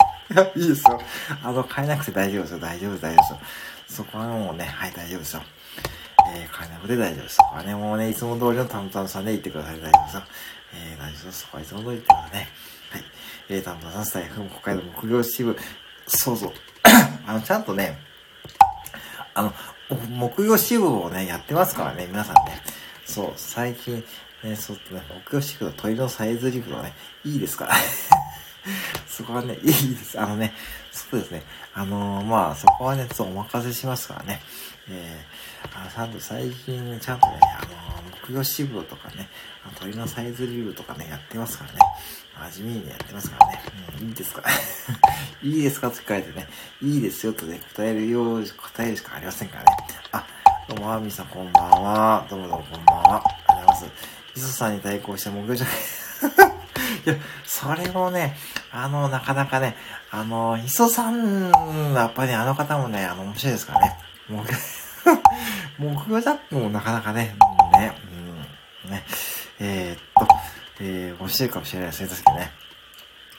[0.56, 1.00] い、いですよ。
[1.42, 2.58] あの、買えなくて大丈夫ですよ。
[2.60, 3.40] 大丈夫、大丈夫ですよ。
[3.88, 5.42] そこはもうね、はい、大丈夫ですよ。
[6.34, 7.36] えー、買えなくて大丈夫です。
[7.36, 9.80] そこはね、もうね、いつも通りのタムタムさんで言ってください。
[9.80, 10.22] 大丈夫ですよ。
[10.74, 11.40] えー、大丈夫です。
[11.40, 12.48] そこはいつも通りってくださいね。
[12.90, 13.04] はい。
[13.48, 15.56] えー、タムタムさん、スタイフ、北海道木曜支部、
[16.06, 16.52] そうそう。
[17.26, 17.98] あの、ちゃんとね、
[19.34, 19.54] あの、
[20.08, 22.62] 木曜支部をね、やってますからね、皆さんね。
[23.04, 24.04] そう、最近、
[24.44, 26.92] ね、そうね、木曜支部の鳥のサイズリブはね、
[27.24, 27.74] いいですから。
[29.06, 29.72] そこはね、いいで
[30.04, 30.18] す。
[30.20, 30.52] あのね、
[30.92, 31.42] そうですね。
[31.74, 34.40] あのー、まあ、そこはね、ちょっとお任せしますからね。
[34.88, 39.28] えー、あちゃんと最近ね、ちゃんとね、あのー、木曜支部とかね、
[39.78, 41.78] 鳥のサイズリブとかね、やってますからね。
[42.52, 43.60] 真面目にやってますからね。
[44.00, 44.42] うん、いいですか？
[45.42, 46.46] いいですかと聞かれてね、
[46.82, 49.70] いいですよとね、答えるよう、答えるしかありませんからね。
[50.12, 50.24] あ、
[50.68, 52.26] どうも、アミさんこんばんは。
[52.30, 53.22] どうもどうもこんばんは。
[53.48, 54.36] ありがとうございます。
[54.36, 55.76] 磯さんに対抗して目標じゃない
[57.06, 58.36] いや、それもね、
[58.70, 59.76] あの、なかなかね、
[60.10, 61.50] あの、磯さん、
[61.94, 63.96] やっぱりあの方もね、あの、面白いですからね。
[64.28, 64.58] 目標、
[65.78, 67.36] 目標ジャックもなかなかね、
[67.72, 67.96] ね、
[68.84, 69.04] うん、ね、
[69.58, 70.34] えー、っと、
[70.80, 72.52] えー、面白いかもしれないですね、確かにね。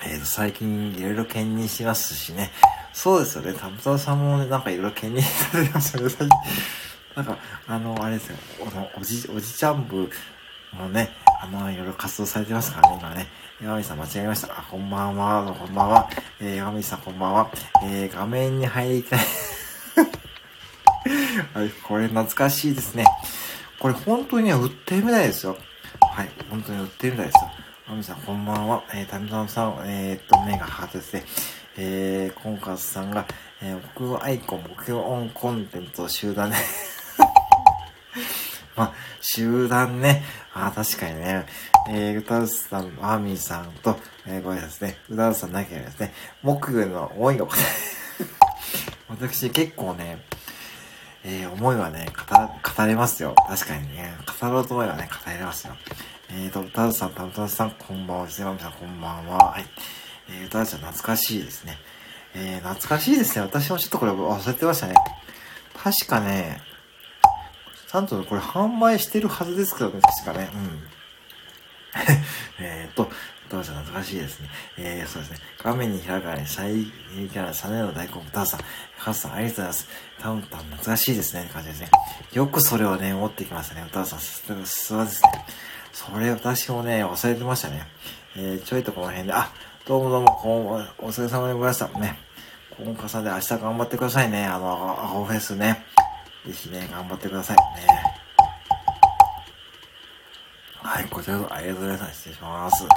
[0.04, 2.52] えー、と、最近いろいろ兼任しますしね。
[2.94, 3.54] そうですよね。
[3.54, 6.16] タムタムさんもね、なんかいろいろ兼任されてますよね、
[7.16, 8.38] なんか、あの、あれですよ、
[8.98, 10.10] おじ、おじちゃん部
[10.74, 11.10] もうね、
[11.42, 13.28] あの、いろいろ活動されてますからね、今ね。
[13.62, 14.48] 山口さん間違えました。
[14.54, 16.10] あ、こんばんは、こんばんは。
[16.40, 17.52] えー、山口さんこんばんは。
[17.84, 19.20] えー、画面に入りたい
[21.54, 23.06] はい、これ懐かしいですね。
[23.80, 25.58] これ本当にね、売ってるみたいですよ。
[26.00, 27.52] はい、本当に売ってるみたいですよ。
[27.90, 28.84] 山口さんこんばんは。
[28.94, 31.26] えー、タミタムさん、えー、っと、目がハートですね。
[31.78, 33.26] えー、コンカスさんが、
[33.62, 36.56] えー、僕アイコン、目標オンコンテンツを集団で
[38.84, 40.24] あ、集団ね。
[40.54, 41.46] あ確かにね。
[41.90, 44.98] えー、歌うさん、アーミーさんと、えー、ごめんなさいね。
[45.10, 47.48] 歌うさんなければですね、木魚の多いの。
[49.10, 50.24] 私結構ね、
[51.24, 53.36] えー、思いはね、語、語れますよ。
[53.48, 54.16] 確かにね。
[54.42, 55.76] 語ろうと思えばね、語れますよ。
[56.30, 58.30] えーと、歌うさん、たぶたさん、こんばんは。
[58.30, 59.52] せまみさん、こんばんは。
[59.52, 59.66] はい。
[60.30, 61.78] えー、歌うさん、懐かしいですね。
[62.34, 63.42] えー、懐かしいですね。
[63.42, 64.96] 私もちょっとこれ忘れてましたね。
[65.78, 66.62] 確かね、
[67.92, 70.50] ちゃんとこれ販売してるはずですけどね、確かね。
[70.54, 70.84] うん。
[72.66, 73.12] えっと、
[73.50, 74.50] どうぞ懐かしいですね。
[74.78, 75.40] えー、そうですね。
[75.62, 78.62] 画面に開かれ、最キャラ、サネの大根、タウさん、
[78.98, 79.88] ハスさん、ありがとうございます。
[80.22, 81.90] タウンタウン懐かしいですね、って感じですね。
[82.32, 84.20] よくそれをね、持ってきましたね、タウさん。
[84.20, 85.46] すすわですね。
[85.92, 87.86] それ私もね、忘れてましたね。
[88.38, 89.52] えー、ちょいとこの辺で、あ、
[89.86, 90.68] どうもどうも、こん
[91.00, 91.88] お疲れ様でございました。
[92.00, 92.18] ね。
[92.82, 94.46] 今回さんで明日頑張ってくださいね。
[94.46, 95.84] あの、アホフェスね。
[96.46, 98.22] ぜひね、頑張ってくださいね。
[100.78, 102.18] はい、こちらありがとうございます。
[102.18, 102.84] 失礼します。
[102.84, 102.92] はい。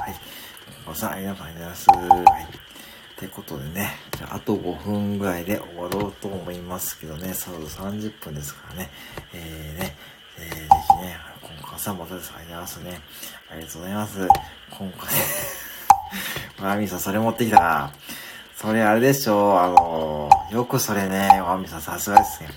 [0.86, 1.90] ごさん、ありがとうございます。
[1.90, 2.44] はい。
[2.44, 8.90] ってことでね、じゃあ、あと5分ぐらいで終わろうと思いますけどね、そろそろ30分ですからね。
[9.34, 9.96] えー、ね、
[10.38, 10.58] えー、ぜ
[10.98, 12.32] ひね、今回さんまたです。
[12.34, 13.00] ありがとうございますね。
[13.50, 14.28] ありがとうございます。
[14.70, 17.92] 今回、マミさん、それ持ってきたな。
[18.56, 22.48] それあれでしょうあのー、よくそれね、マミさん、さすがですね。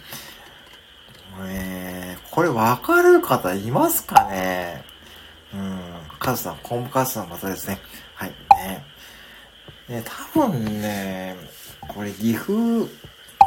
[1.45, 4.84] え、これわかる方いますかね？
[5.54, 5.80] うん、
[6.19, 7.80] カズさん、コンブカズさんまたですね。
[8.15, 8.84] はい、ね。
[9.88, 11.36] ね、多分ね、
[11.88, 12.52] これ岐阜、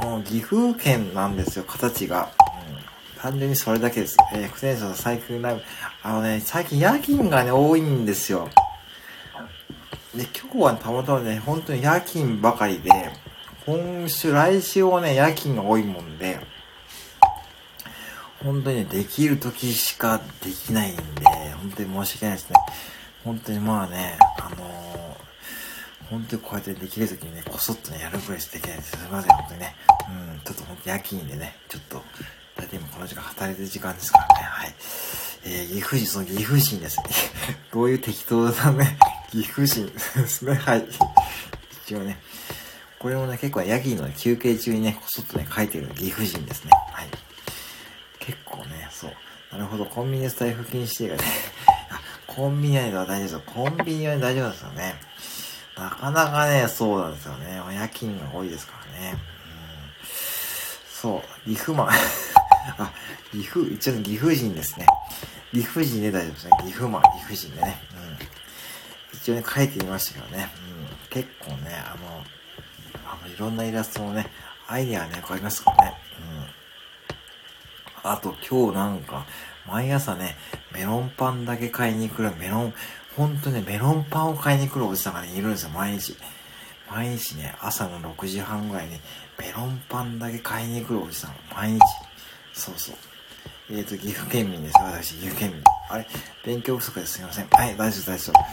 [0.03, 2.31] もう岐阜県なんですよ、形が。
[3.17, 4.17] うん、単純にそれだけです。
[4.33, 5.63] えー、副店長のサイクルライブ。
[6.03, 8.49] あのね、最近夜勤がね、多いんですよ。
[10.15, 12.91] で、今日はたまたまね、本当に夜勤ばかりで、
[13.67, 16.41] 今週、来週はね、夜勤が多いもんで、
[18.43, 21.03] 本当に、できる時しかできないんで、
[21.61, 22.57] 本当に申し訳ないですね。
[23.25, 28.97] 本当にまあね、あのー、本当にこうやってできる時にね、こそっとね、やるぐらいしできないです。
[28.97, 29.75] すいません、本当にね。
[30.09, 32.03] うん、ちょっと本当に夜勤でね、ちょっと、
[32.57, 34.75] 大体今この時間働いてる時間ですからね、はい。
[35.45, 37.05] えー、岐阜人、その岐阜人ですね。
[37.73, 38.99] どういう適当なね、
[39.31, 40.85] 岐阜人ですね、はい。
[41.85, 42.19] 一応ね、
[42.99, 46.71] これもね、結構夜勤の、休憩中にね、こそっとね、書いてる岐阜人ですね。
[46.93, 47.30] はい。
[48.21, 49.13] 結構ね、そう。
[49.51, 51.25] なるほど、コンビニでスタイフ禁止してがね、
[52.29, 53.43] コンビニは大丈夫ですよ。
[53.47, 54.95] コンビニは大丈夫ですよね。
[55.77, 57.57] なかなかね、そうなんですよね。
[57.75, 59.13] 夜勤が多いですからね。
[59.13, 59.19] うん、
[60.89, 61.89] そう、岐阜マン。
[62.79, 62.93] あ、
[63.33, 64.87] 岐阜、一応岐阜人ですね。
[65.53, 66.51] 岐阜人で大丈夫ですね。
[66.61, 67.83] 岐阜マン、岐阜人でね。
[69.13, 69.19] うん。
[69.19, 70.49] 一応ね、書いてみましたけどね。
[70.55, 71.09] うん。
[71.09, 72.25] 結構ね、あの、
[73.11, 74.27] あの、いろんなイラストのね、
[74.69, 75.95] アイディアね、こうありますからね。
[76.21, 76.50] うん。
[78.03, 79.27] あと今日なんか、
[79.67, 80.37] 毎朝ね、
[80.73, 82.75] メロンパンだけ買いに来るメロン、
[83.17, 86.17] ほんとね、メロンパンを買いに来るおじさんがね、いるんですよ、毎日。
[86.91, 89.01] 毎日ね、朝の6時半ぐらいに、
[89.39, 91.81] メロンパンだけ買いに来るおじさん、毎日。
[92.53, 92.97] そうそう。
[93.71, 95.63] えっ、ー、と、岐阜県民です、私、岐阜県民。
[95.89, 96.07] あれ、
[96.45, 97.49] 勉強不足ですすいません。
[97.49, 98.39] はい、大丈夫、大丈夫。
[98.39, 98.45] は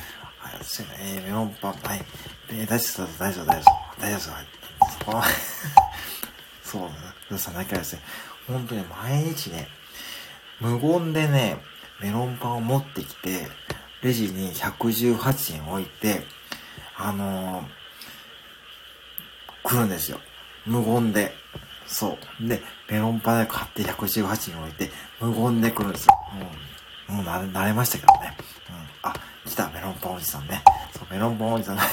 [0.62, 2.06] い、そうえー、メロンパン、はい。
[2.50, 4.02] えー、大丈夫、大丈夫、大丈夫。
[4.02, 4.48] 大丈夫、はい。
[5.00, 5.24] そこは
[6.64, 6.82] そう、
[7.30, 8.02] どうしたなきゃですね。
[8.48, 9.68] 本当に毎日ね、
[10.60, 11.58] 無言でね、
[12.02, 13.48] メロンパンを持ってきて、
[14.02, 16.24] レジに118円置いて、
[16.98, 17.66] あのー、
[19.64, 20.20] 来るんですよ。
[20.66, 21.34] 無言で。
[21.88, 22.48] そう。
[22.48, 26.14] で、メロンパンで買って118円置いて、無言で来るんですよ。
[27.10, 28.38] うん、もう慣れ慣れましたけどね。
[28.70, 29.10] うん。
[29.10, 29.14] あ、
[29.46, 30.64] 来た、メロンパンおじさんね。
[30.94, 31.80] そう、メロンパンおじさん。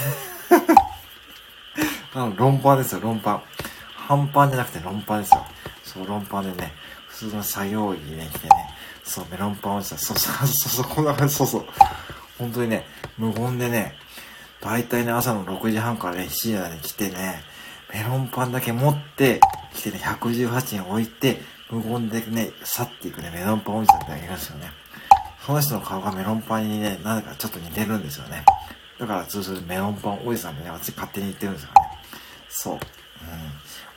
[2.15, 3.43] あの、ロンパンですよ、ロンパン。
[4.07, 5.45] 半パンじゃなくてロンパンですよ。
[5.83, 6.73] そう、ロンパンでね、
[7.09, 8.51] 普通の作業着ね、着てね、
[9.03, 9.99] そう、メロンパンをした。
[9.99, 11.67] そうそう、そうそう、こんな感じ、そうそう。
[12.39, 12.87] 本当にね、
[13.17, 13.97] 無言でね、
[14.61, 17.43] 大体ね、朝の6時半からね、7時まで来てね、
[17.93, 19.41] メロンパンだけ持って、
[19.75, 21.41] 来てね、118円置いて、
[21.71, 24.71] 無言でね、去っていくね、メロンパンおじさんってあげるんですよね。
[25.47, 28.45] その人の顔がメロンパンにね、なぜかちょっと似てるんですよね。
[28.99, 31.75] だから、通常メロンパンおじさんでね、私勝手に言ってるんですよね。
[32.49, 32.75] そう。
[32.75, 32.81] うん。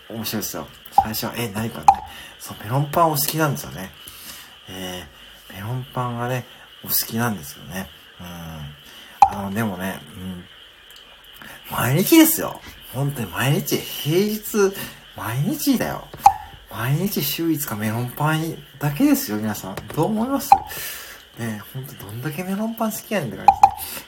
[0.09, 0.67] 面白いですよ。
[0.91, 1.85] 最初は、え、何かね。
[2.39, 3.91] そう、メロンパンお好きなんですよね。
[4.69, 6.45] えー、メロンパンがね、
[6.83, 7.89] お好きなんですよね。
[8.19, 9.37] うん。
[9.39, 10.45] あの、でもね、うん。
[11.71, 12.59] 毎日ですよ。
[12.93, 14.75] 本当に毎日、平日、
[15.15, 16.07] 毎日だよ。
[16.71, 19.75] 毎日週5日メロンパンだけですよ、皆さん。
[19.95, 20.51] どう思います？
[21.39, 23.57] ねほんとどんだけメロンパン好きやねんって感じで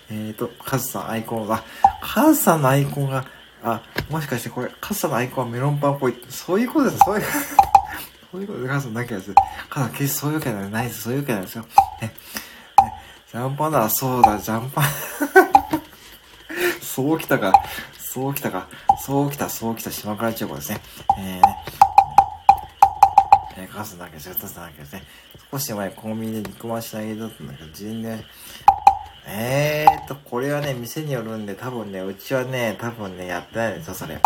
[0.08, 0.28] すね。
[0.28, 1.64] えーと、カズさんアイコンが、
[2.02, 3.26] カズさんのアイコンが、
[3.64, 6.16] あ、もしかしてこれ、カッサのアイコンはメロンパンっぽい。
[6.30, 7.00] そういうことです。
[7.00, 7.26] そういう、
[8.32, 9.34] そういうことで、カッサなきゃです。
[9.70, 11.02] カッサ決してそういうわけじゃないです。
[11.02, 11.64] そういうわけなんですよ。
[12.02, 12.08] ね。
[12.08, 12.14] ね
[13.32, 13.90] ジャンパンだ。
[13.90, 14.86] そうだ、ジャンパン。
[16.82, 17.54] そうきたか。
[17.98, 18.68] そうきたか。
[19.00, 20.82] そうきた、そうきた、島倉千代子ですね。
[21.18, 21.42] えー、ね。
[23.58, 25.04] えー、カスだけ、ちょっとだけですね。
[25.52, 28.24] 少し前、コンビニで肉増し投げだったんだけど、自分で、
[29.32, 34.20] えーと、これはね、店によるんで、多分ね、うちはね、多分ね、やってないんですよ、それ。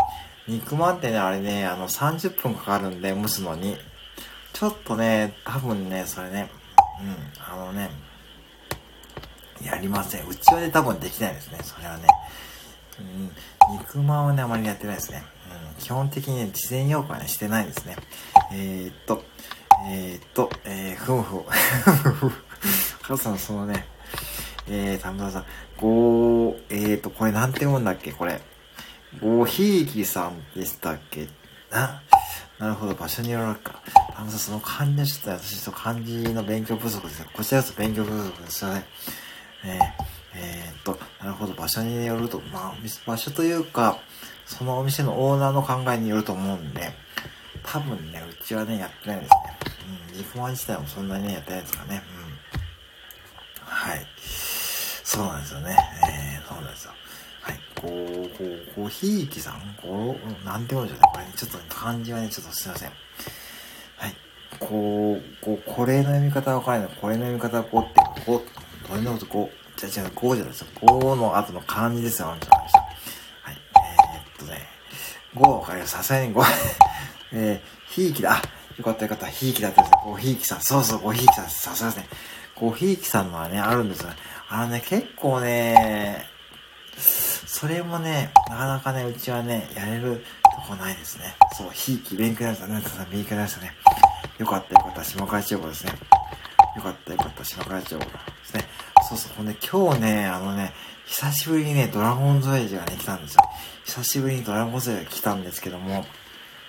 [0.47, 3.77] 肉まんってね、あれね、あの、30分かかるんで、蒸すのに。
[4.53, 6.49] ちょっとね、多分ね、それね、
[7.01, 7.89] うん、あのね、
[9.61, 10.27] やりません。
[10.27, 12.07] うちはね、多分できないですね、それはね。
[12.99, 13.31] うん、
[13.77, 15.23] 肉まんはね、あまりやってないですね。
[15.77, 17.95] うん、基本的にね、事前用意はね、してないですね。
[18.53, 19.23] えー、っと、
[19.87, 21.43] えー、っと、 えー、ふんふん。
[23.01, 23.85] カズさん、そのね、
[24.67, 25.45] えー、田村さん、
[25.77, 28.11] ごえーと、これなんて読んだっけ？
[28.11, 28.41] これ。
[29.21, 31.27] ごひいきさんでしたっけ？
[31.69, 32.01] な、
[32.59, 33.81] なるほど、場所によるか。
[34.15, 37.27] 田村さん、その漢字のちょっと私と漢字の勉強不足ですよ。
[37.33, 38.85] こちらこそ勉強不足ですよね。
[39.65, 39.81] えー、
[40.35, 43.99] えー、と、なるほど、場所によると、まあ、場所というか、
[44.45, 46.91] そのお店のオーナーの考えによると思うんで、
[47.63, 49.35] 多分ね、うちはね、やってないですね。
[50.11, 52.01] うん、肉まん自体もそんなにね、やってないですかね。
[52.17, 52.22] うん。
[55.13, 55.77] そうなんですよね。
[56.09, 56.91] えー、そうなんですよ。
[57.41, 57.59] はい。
[57.75, 59.75] こう、こう、こう、ひいきさん？
[59.79, 61.09] こう、なんて言うんでしょうね。
[61.13, 62.89] これね、ちょっと、漢字はね、ちょっとすいません。
[62.89, 64.15] はい。
[64.59, 66.95] こう、こう、これの読み方はわからないの。
[66.95, 70.67] これの読み方はこうって、こう、これのことこう、じゃじゃこうじゃないですよ。
[70.73, 72.29] こうの後の漢字ですよ。
[72.29, 72.39] はい。
[72.39, 74.67] えー、っとね、
[75.35, 75.91] 5わかります。
[75.93, 76.43] さすがに5、
[77.33, 78.41] えー、ひいきだ。
[78.77, 79.27] よかったよかった。
[79.27, 80.61] ひいきだってごひいきさん。
[80.61, 81.49] そうそう、ごひいきさん。
[81.49, 82.07] さすがですね。
[82.55, 84.15] ごひいきさんのはね、あるんですよね。
[84.49, 86.25] あのね、結構ね、
[86.97, 91.35] それもね、なかなかね、うちはね、やれるとこないですね。
[91.53, 93.07] そう、ひいき、勉強になりましたね。
[93.11, 93.73] 勉強になりましたね。
[94.37, 95.93] よかったよかった、島会長ですね。
[96.75, 98.05] よかったよかった、島会長で
[98.43, 98.65] すね。
[99.07, 100.73] そうそう、ほんで今日ね、あのね、
[101.05, 103.41] 久しぶりにね、ドラゴンズエイジがね、来たんですよ。
[103.85, 106.05] 久しぶりにドラゴンズエイジが来たんですけども、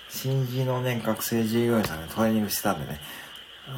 [0.09, 3.01] 新人のね、学生従業員さんがトレーニングしてたんでね、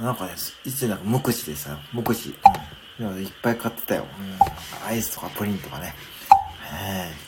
[0.01, 0.33] なんかね、
[0.65, 2.29] いつになんか無口でさ、無口。
[2.29, 2.35] うん
[2.99, 4.07] いっぱい買ってたよ。
[4.19, 4.89] うん。
[4.89, 5.95] アイスとかプリンとかね。
[6.73, 7.27] ええー。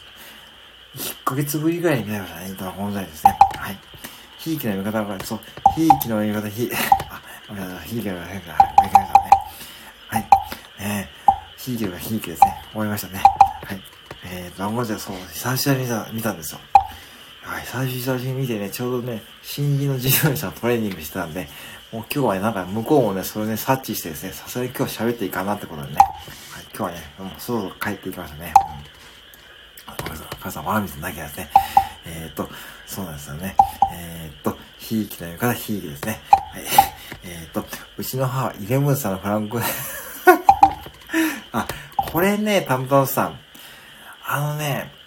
[0.98, 2.54] 1ヶ月ぶりぐらいに見たましたね。
[2.58, 3.38] ドラゴンザイですね。
[3.56, 3.78] はい。
[4.38, 5.40] ひいきの読み方が、そう、
[5.74, 6.70] ひいきの読み方、ひ、
[7.10, 7.88] あ、ごめんなさい。
[7.88, 9.30] ひいきの読み方、ごめんなさいね。
[10.08, 10.28] はい。
[10.80, 12.54] えー、ひいきのひいきですね。
[12.70, 13.22] 終わりましたね。
[13.64, 13.80] はい。
[14.24, 16.60] えー、ドラゴンザイそう、久しぶりに見た見たんですよ。
[17.48, 21.48] はい、最初に見てね、ちょうどね、新人の従業員さんトレーニングしてたんで、
[21.90, 28.52] もう今日はね、なんか向こうもね、それね、察知してですね、さすがに今日喋っていいかなってことでね、はい、今日はね、もうそろそろ帰っていきましたね。
[29.88, 29.96] うん。
[29.96, 31.50] ごめんなさい、母さん、わ水なきゃですね。
[32.04, 32.50] えー、っと、
[32.86, 33.56] そうなんですよね。
[33.94, 36.20] えー、っと、ひいきという方、ひいきですね。
[36.30, 36.62] はい。
[37.24, 37.64] えー、っと、
[37.96, 39.58] うちの母は、イレブンさんのフランク
[41.52, 43.40] あ、これね、タムタムさん。
[44.26, 44.97] あのね、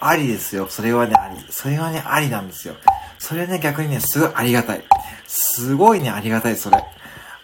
[0.00, 0.66] ありですよ。
[0.68, 1.44] それはね、あり。
[1.50, 2.74] それはね、ありなんですよ。
[3.18, 4.84] それね、逆にね、すごいありがたい。
[5.26, 6.84] すごいね、ありがたい、それ。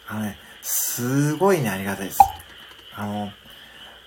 [0.08, 2.18] あのね、すごいね、ありがたいです。
[2.94, 3.32] あの、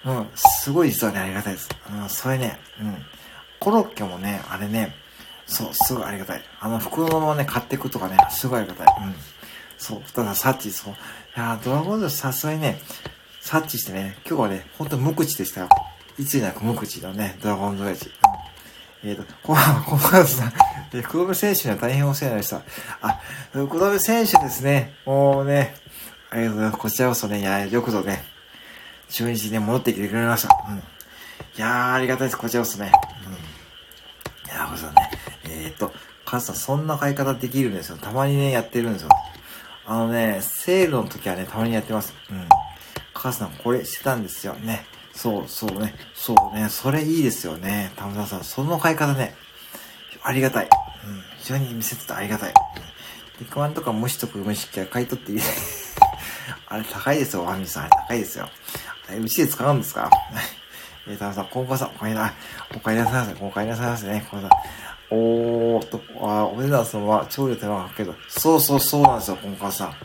[0.05, 1.69] うん、すごい実はね、ありがたいです。
[1.91, 2.97] うん、それね、うん。
[3.59, 4.95] コロッケもね、あれね、
[5.47, 6.43] そう、すごいありがたい。
[6.59, 8.87] あの、袋のままね、買っていくとかね、すごいありがたい。
[9.03, 9.15] うん。
[9.77, 10.93] そう、ただ、サッチ、そう。
[10.93, 10.95] い
[11.39, 12.79] やドラゴンズさすがにね、
[13.41, 15.69] 察知してね、今日はね、ほんと無口でしたよ。
[16.17, 18.11] いつになく無口のね、ドラゴンズエイジ。
[19.03, 20.53] えっ、ー、と、この、 このさん、
[20.93, 22.61] えー、黒部選手には大変お世話になりました。
[23.07, 23.19] あ、
[23.51, 24.93] 黒部選手ですね。
[25.05, 25.75] もうね、
[26.31, 26.81] ありがとうございます。
[26.81, 28.23] こちらこそね、いや、よくぞね、
[29.09, 30.57] 中日に、戻ってきてくれました。
[30.69, 30.77] うん。
[30.77, 30.81] い
[31.57, 32.37] やー、ありがたいです。
[32.37, 32.91] こちらこそね。
[33.25, 33.33] うん。
[33.33, 34.93] いやー、こそね。
[35.43, 35.93] えっ、ー、と、
[36.25, 37.97] カズさん、そんな買い方できるんですよ。
[37.97, 39.09] たまにね、やってるんですよ。
[39.85, 42.13] あのね、セールの時はね、たまにやってます。
[42.31, 42.47] うん。
[43.13, 44.85] カズさん、これしてたんですよね。
[45.15, 45.95] そう、そうね。
[46.13, 46.67] そうね。
[46.69, 47.91] それいいですよね。
[47.95, 49.35] 田村さん、その買い方ね。
[50.23, 50.65] ありがたい。
[50.65, 50.69] うん。
[51.39, 52.53] 非常に見せてたありがたい。
[53.39, 55.39] 肉まんとか蒸しとく蒸し器は買い取っていい？
[56.67, 57.83] あれ高いですよ、ワンミさん。
[57.83, 58.49] あれ高いですよ。
[59.09, 60.09] あれ、うちで使うんですか？
[61.07, 62.33] えー、田村さん、今後さん、お帰りな、
[62.75, 63.45] お帰りなさいませ。
[63.45, 64.27] お帰りなさいませね。
[64.29, 64.49] これさ
[65.11, 68.15] おーと、あお値段そのは、調理手間がかけど。
[68.27, 69.95] そうそうそうなんですよ、今回さん。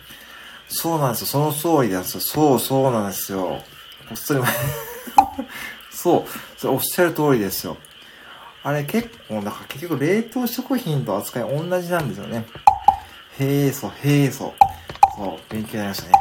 [0.69, 2.21] そうなんですよ、その通りなんですよ。
[2.21, 3.63] そうそうなんですよ。
[4.09, 4.41] こっそり
[5.91, 6.25] そう。
[6.59, 7.77] それおっしゃる通りですよ。
[8.63, 12.45] あれ結構、だから結局冷凍食品と扱い同じなんですよね。
[13.39, 14.53] へえ、そう、へえ、そう。
[15.17, 16.13] そう、勉強になりましたね。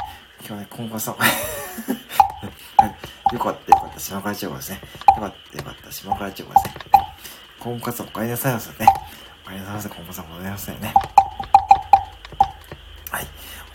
[0.46, 1.16] 今日ね、今後さん。
[3.32, 4.80] よかったよかった、島倉千代子ですね。
[5.16, 6.74] よかったよかった、島倉千代子ですね。
[7.60, 8.86] 婚活お帰りなさいませね。
[9.44, 10.94] お帰りなさいませ、婚活さんございませんね。
[13.10, 13.26] はい。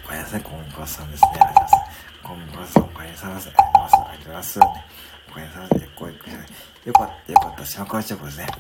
[0.04, 1.30] お帰りなさい、婚活さんですね。
[1.30, 2.05] ありがとうございます。
[2.26, 3.50] 婚活さんお帰りさませ。
[3.52, 3.96] ありがとうございます。
[3.96, 4.60] ありがとうございます。
[5.30, 5.90] お帰りさませ。
[5.96, 6.34] ごゆっくり
[6.86, 8.46] よかったよかった、島倉千代子ですね。
[8.46, 8.52] ね。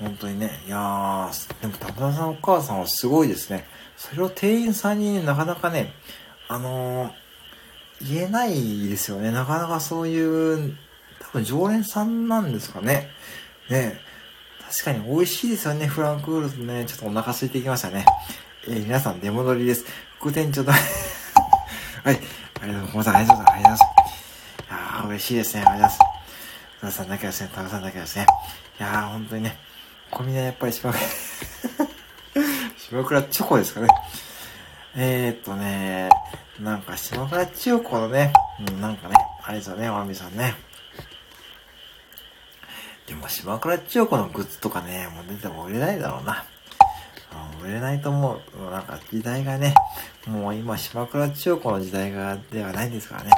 [0.00, 0.50] 本当にね。
[0.66, 3.66] いやー、でも田村さんお母さんはすごいですね。
[3.98, 5.92] それを店員さんに、ね、なかなかね、
[6.48, 9.30] あのー、言えないですよね。
[9.30, 10.76] なかなかそういう、
[11.18, 13.10] 多分常連さんなんですかね。
[13.68, 14.00] ね
[14.66, 16.86] 確かに美味しいですよね、フランクフルトね。
[16.86, 18.06] ちょっとお腹空いてきましたね。
[18.66, 19.84] えー、皆さん出戻りです。
[20.18, 20.72] 副店長だ。
[22.06, 22.20] はい。
[22.62, 23.26] ありがとうございます。
[23.26, 23.82] ありがとうございます。
[23.82, 23.84] い
[24.70, 25.64] やー、嬉しいですね。
[25.66, 26.12] ありがとうござい
[26.82, 26.98] ます。
[26.98, 27.50] 田さんだけですね。
[27.52, 28.26] 田さんだけですね。
[28.78, 29.58] いやー、本当にね。
[30.12, 31.04] 小峰やっぱり島倉、
[32.78, 33.88] 島倉チョコですかね。
[34.94, 36.08] えー、っとね、
[36.60, 38.32] なんか島倉千代子のね、
[38.68, 40.54] うん、なんかね、あれですよね、ワンビさんね。
[43.08, 46.44] でも島倉千代子のグッズとかね、もう出ても売れないだろうな。
[47.62, 48.70] 売れないと思う。
[48.70, 49.74] なんか時代がね、
[50.26, 53.30] もう今島倉千代子の時代がではないんですからね。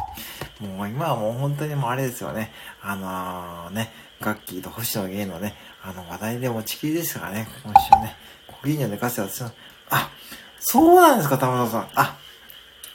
[0.61, 2.53] もう今はもう本当にもうあれですよね。
[2.83, 8.17] あのー、ね、ガッキーと星野源のね、あの話題でもちきりですからね、今週ね。
[8.61, 9.53] 国技には寝かせ私の、
[9.91, 10.11] あ、
[10.59, 11.89] そうなんですか、玉田さん。
[11.95, 12.17] あ、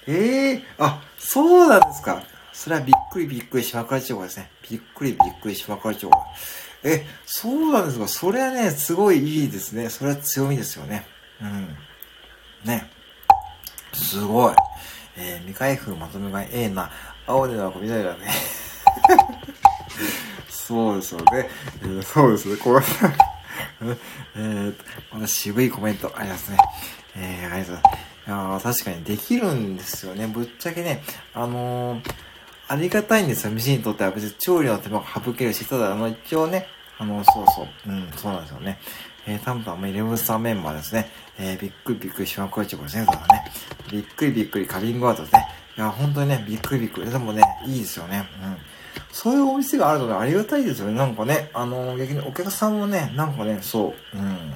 [0.08, 2.24] ええー、あ、そうなんですか。
[2.52, 4.52] それはびっくりびっくり島倉千代子ですね。
[4.70, 6.18] びっくりびっくり島倉千代子。
[6.84, 8.08] え、そうなんですか。
[8.08, 9.90] それはね、すごいいいですね。
[9.90, 11.08] それは強みですよね。
[11.44, 12.68] うん。
[12.68, 12.90] ね。
[13.92, 14.56] すごい。
[15.16, 16.90] えー、未開封まとめ買い A な、
[17.28, 18.32] 青での子緑だね。
[20.50, 21.50] そうですよね。
[21.82, 22.58] えー、そうですね。
[22.58, 22.82] こう、
[24.36, 24.76] えー、
[25.12, 26.58] また渋いコメントありますね。
[27.16, 28.14] えー、ありがとうございます。
[28.26, 30.28] いや確かにできるんですよね。
[30.28, 32.14] ぶっちゃけね、あのー、
[32.70, 33.52] ありがたいんですよ。
[33.52, 36.68] 飯にとっては別に調理の手間が省けるし、ただ、あの、一応ね、
[37.04, 38.80] あの、そうそう、うん、そうなんですよね。
[39.28, 41.10] えー、タンタンもイレブンスターメンバーですね。
[41.38, 43.06] えー、びっくりびっくり島倉チョコですね。
[43.06, 43.52] そうだね。
[43.92, 45.48] びっくりびっくりカリングアートですね。
[45.78, 47.10] いや、本当にね、びっくりびっくり。
[47.10, 48.26] でもね、いいですよね。
[48.42, 48.58] うん。
[49.12, 50.94] そういうお店があるとね、ありがたいですよね。
[50.94, 54.54] なんかね、あのー、逆にお客さんもね、なんかね、そう、うん。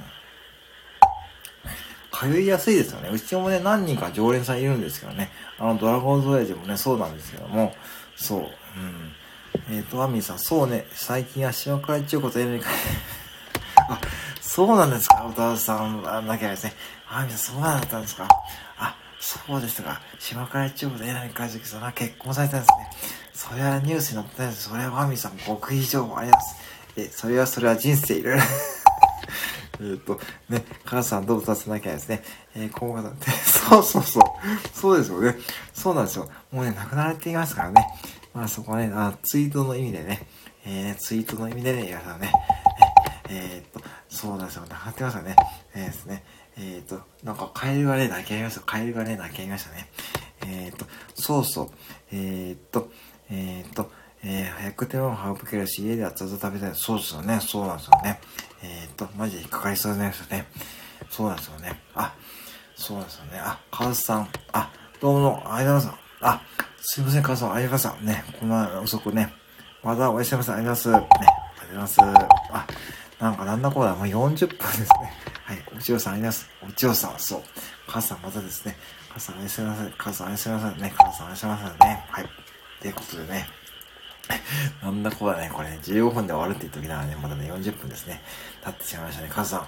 [2.10, 3.10] 通いやすいですよね。
[3.12, 5.30] うちもね、何人か常連さんいるんですけどね。
[5.58, 7.74] あの、ドラゴンズ親父もね、そうなんですけども、
[8.16, 8.48] そう、うん。
[9.70, 12.68] えっ、ー、と、アミーさん、そうね、最近は塩辛一応ことやるか、
[13.90, 14.00] あ、
[14.40, 16.72] そうなんですか、歌さん、あ、なきゃですね。
[17.10, 18.28] アミーさん、そうなんだったんですか。
[18.78, 20.00] あ、そうですか。
[20.18, 23.18] 島倉一応こと柳海月さんは結婚されたんですね。
[23.34, 24.68] それはニュースに載ってないです。
[24.68, 26.56] それはアミーさん、極秘情報あります。
[26.96, 28.42] え、それはそれは人生いろいろ
[29.80, 32.24] えっと、ね、母さんどうぞさなきゃですね。
[32.56, 34.22] えー、今後だって、 そうそうそう。
[34.74, 35.36] そうですよね。
[35.72, 36.28] そうなんですよ。
[36.50, 37.86] もうね、亡くなられていますからね。
[38.38, 40.24] まあそこはね、あツイートの意味でね、
[40.64, 42.30] えー、ツイートの意味でね、皆さんね、
[43.28, 44.62] えー、っと、そうなんですよ。
[44.68, 45.36] 亡くなってますよね。
[45.74, 46.24] えー、ですね。
[46.56, 48.60] えー、っと、なんかカエルがね、泣き合いました。
[48.60, 49.88] カエルがね、泣き合いましたね。
[50.46, 50.86] えー、っと、
[51.16, 51.70] そうそう。
[52.12, 52.92] えー、っと、
[53.28, 53.90] えー、っと、
[54.22, 56.70] えー、早く手間も省けるし、家ではずっと食べたい。
[56.76, 57.40] そうですよね。
[57.40, 58.20] そうなんですよね。
[58.62, 60.46] えー、っと、マジで引っかかりそうですよね。
[61.10, 61.80] そうなんですよね。
[61.96, 62.14] あ、
[62.76, 63.40] そうなんですよね。
[63.40, 64.28] あ、カウスさん。
[64.52, 64.70] あ、
[65.00, 66.07] どうも、ありがとうございます。
[66.20, 66.40] あ、
[66.80, 68.04] すいません、カウスさん、ありがとうございます。
[68.04, 69.32] ね、こんな遅くね。
[69.82, 70.56] まだおやすみなさい。
[70.56, 71.20] ありがとうございます。
[71.20, 72.28] ね、ありがとうございます。
[72.52, 72.66] あ、
[73.20, 73.94] なんかなんだこうだ。
[73.94, 75.12] もう40分ですね。
[75.44, 76.68] はい、おちおさんありがとうございます。
[76.68, 77.42] おちおさん、そう。
[77.86, 78.76] カウスさんまたですね。
[79.08, 79.92] カウスさんおやすみなさい。
[79.96, 80.94] カウスさんおやすみなさいね。
[80.96, 82.04] カウスさんおやすみなさいね。
[82.10, 82.28] はい。
[82.80, 83.46] ということでね。
[84.82, 88.20] なんだこうだね、これね、15分で終わるって言っときながらね、まだね、40分ですね。
[88.64, 89.28] 経ってしまいましたね。
[89.30, 89.60] カズさん、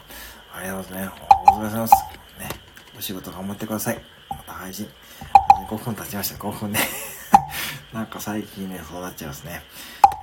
[0.55, 1.25] ありがとうございますね。
[1.49, 1.95] お疲れ様です。
[2.39, 2.49] ね、
[2.99, 4.03] お仕事頑張ってください。
[4.29, 4.89] また配信。
[5.69, 6.81] 5分経ちました、5分ね。
[7.93, 9.63] なんか最近ね、そうなっちゃいますね。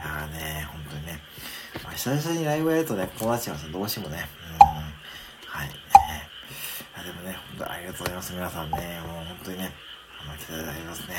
[0.03, 1.19] いやーね、本当にね。
[1.83, 4.27] まあ、久々にライブやるとね、こうなっちゃいますどうしてもね。
[4.61, 4.67] うん。
[5.47, 5.67] はい。
[5.67, 5.73] ね、
[7.03, 8.33] でもね、本当ありがとうございます。
[8.33, 9.71] 皆さんね、もう本当にね、
[10.21, 11.15] あの、来ていただきますね。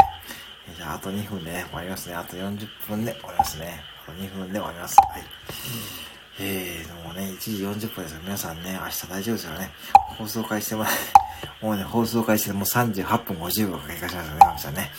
[0.77, 2.15] じゃあ、あと2分でね、終わりますね。
[2.15, 3.85] あと40分で終わりますね。
[4.05, 4.97] あと2分で終わります。
[4.97, 6.18] はい。
[6.41, 8.21] えー、もうね、1時40分ですよ。
[8.23, 9.71] 皆さんね、明日大丈夫ですよね。
[10.17, 10.85] 放送開始しても、
[11.61, 14.93] もうね、放送開始でもう38分50秒経過しましたね、皆さんね。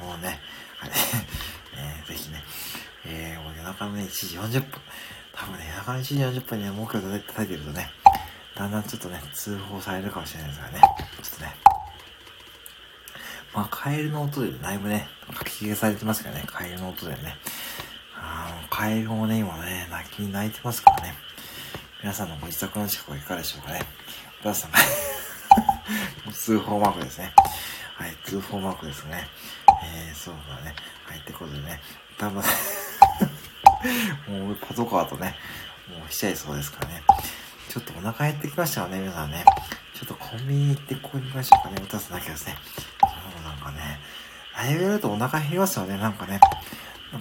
[0.00, 0.40] もうね、
[0.78, 0.90] はい。
[1.76, 2.44] えー、ぜひね、
[3.06, 4.80] えー、もう夜中のね、1時40分。
[5.32, 7.90] 多分ね、夜中の1時40分にね、目標叩いてるとね、
[8.54, 10.80] だんだんちょっとね、通報されるかもしれないですからね。
[11.24, 11.56] ちょっとね、
[13.52, 17.36] まあ、カエルの音でだいぶね、書き消されてますからね、カエルの音でね。
[18.26, 21.14] あの、カエルもね、今ね、泣きに泣いてますからね。
[22.00, 23.80] 皆さんのご自宅の近くはいかがでしょうかね。
[24.40, 24.78] お母さんが
[26.32, 27.32] 通報マークですね。
[27.96, 29.28] はい、通報マークですね。
[29.84, 30.74] えー、そうだね。
[31.06, 31.80] はい、ってことでね、
[32.18, 32.42] 多分
[34.28, 35.36] もうパトカーとね、
[35.88, 37.02] もうしちゃいそうですからね。
[37.68, 39.44] ちょっとお腹減ってきましたよね、皆さんね。
[39.94, 41.82] ちょっとコンビニ行ってここに行きましょうかね。
[41.82, 42.56] 歌さなきゃですね。
[43.00, 43.06] そ
[43.40, 44.00] う、なんかね、
[44.56, 46.40] ライブやるとお腹減りますよね、なんかね。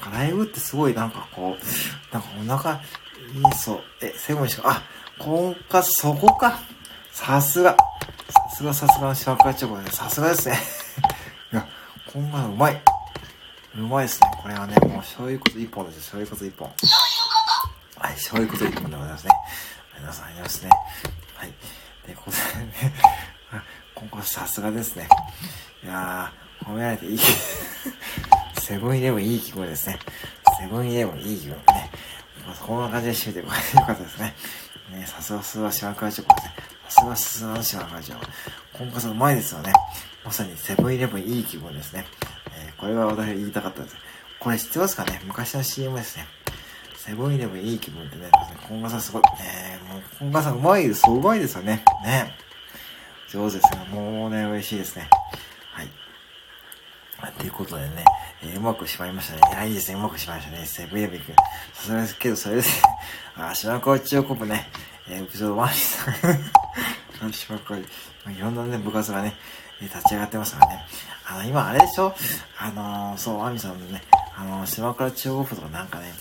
[0.04, 3.82] かライブってすごいなんかこう、なんかお腹いいそう。
[4.02, 4.84] え、セブンしか、あ、
[5.18, 6.60] 婚活、そこか。
[7.12, 7.78] さすが。
[8.30, 10.58] さすがさすがの島倉チョコで、さすがですね。
[11.52, 11.68] いや、
[12.12, 12.82] 婚活うまい。
[13.76, 14.32] うまいですね。
[14.42, 16.02] これはね、もうそういうこと一本ですよ。
[16.04, 16.70] そういうこと一本。
[17.98, 19.32] はい、そういうこと一本でございますね。
[20.00, 20.70] 皆さんありますね。
[21.36, 21.54] はい。
[22.06, 22.94] で、ここでね、
[23.96, 25.08] 婚活さすがですね。
[25.84, 27.20] いやー、褒められていい。
[28.64, 30.00] セブンイレブンいい気分ですね。
[30.58, 31.92] セブンイレブンいい気分ね。
[32.66, 34.34] こんな感じで締めてもらってよかったですね。
[34.94, 36.54] ねさすがすが島会長ですね。
[36.88, 38.14] さすがすが島会長。
[38.72, 39.74] 婚活うまいですよね。
[40.24, 42.06] まさにセブンイレブンいい気分ですね。
[42.56, 43.98] えー、これは私言いたかったです。
[44.40, 45.20] これ知ってますかね？
[45.26, 46.26] 昔の CM ですね。
[46.96, 48.30] セブンイレブンいい気分ってね、
[48.70, 49.22] 婚活さんすごい。
[49.24, 51.04] ねもう婚活さんうまいです。
[51.10, 51.84] うまいですよね。
[52.06, 52.32] ね
[53.30, 53.86] 上手ですね。
[53.92, 55.10] もうね、嬉しいですね。
[57.24, 57.32] はい。
[57.40, 58.04] ということでね、
[58.44, 59.54] えー、うまくしまいましたね。
[59.54, 59.98] いや、いいですね。
[59.98, 60.66] うまくしまいましたね。
[60.66, 61.28] セブンイレブ行く。
[61.74, 62.84] さすがですけど、それです。
[63.38, 64.68] あ、島川中央コップね、
[65.08, 67.32] えー、部長ワニさん。
[67.32, 67.86] 島川、い
[68.38, 69.38] ろんなね、部活がね、
[69.80, 70.86] 立ち上がってますからね。
[71.26, 72.14] あの、今、あれでしょ？
[72.60, 74.04] あのー、そう、ワミさんのね、
[74.38, 76.12] あのー、島倉中央府とかなんかね、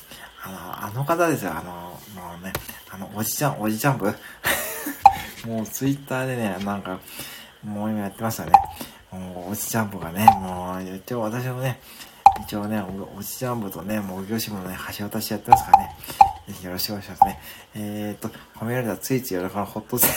[0.45, 2.53] あの、あの方ですよ、あの、もうね、
[2.89, 4.07] あの、おじちゃん、おじちゃん部
[5.47, 7.01] もうツイッターでね、なんか、
[7.65, 8.53] もう今やってましたね。
[9.13, 11.79] もう、おじちゃん部がね、もう、一応私もね、
[12.47, 12.83] 一応ね、
[13.17, 15.97] おじちゃん部とね、もう、業種もね、橋渡しやってますからね。
[16.49, 17.41] ぜひよろしくお願いしますね。
[17.75, 20.09] えーと、褒められたついつい夜中のホットセ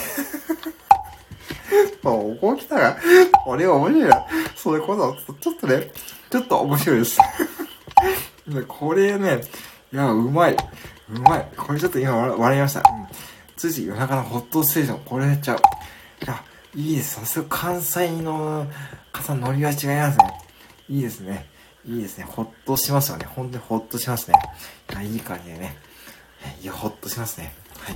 [2.01, 2.97] もう、こう来たら、
[3.45, 4.25] 俺は面白いな。
[4.55, 5.91] そういうこと、ちょっとね、
[6.29, 7.19] ちょっと面白いです。
[8.67, 9.41] これね、
[9.91, 10.57] いや、うまい。
[11.09, 11.47] うまい。
[11.57, 12.79] これちょっと今笑いました。
[12.79, 13.07] うん。
[13.55, 15.57] ついつい夜中のホットステーション、これやっちゃう。
[15.57, 15.61] い
[16.27, 16.43] や、
[16.75, 17.15] いいです。
[17.21, 18.67] さすが関西の
[19.13, 20.41] 方のノリは違いますね。
[20.89, 21.45] いいですね。
[21.85, 22.25] いいですね。
[22.25, 23.25] ほっとしますよね。
[23.25, 24.35] 本当にほっとしますね。
[24.91, 25.77] いや、いい感じでね。
[26.61, 27.53] いや、ほっとしますね。
[27.79, 27.95] はい。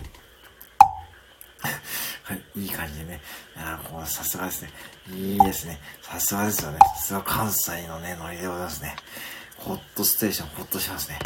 [2.23, 3.21] はい、いい感じでね。
[3.57, 4.69] いや、さすがですね。
[5.11, 5.79] いいですね。
[6.01, 6.77] さすがですよね。
[6.95, 8.95] さすが関西のね、ノリでございますね。
[9.57, 11.19] ホットステーション、ほっとしますね。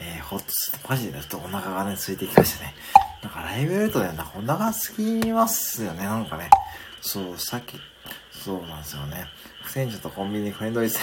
[0.00, 2.74] えー、ホッとすると、マジでちょっとお腹がね、空いてきましたね。
[3.22, 6.50] なんかライブやるとね、なんかお腹すきますよね、なんかね。
[7.00, 7.76] そう、さっき、
[8.30, 9.26] そうなんですよね。
[9.62, 10.90] 不戦者とコンビニフレンドリー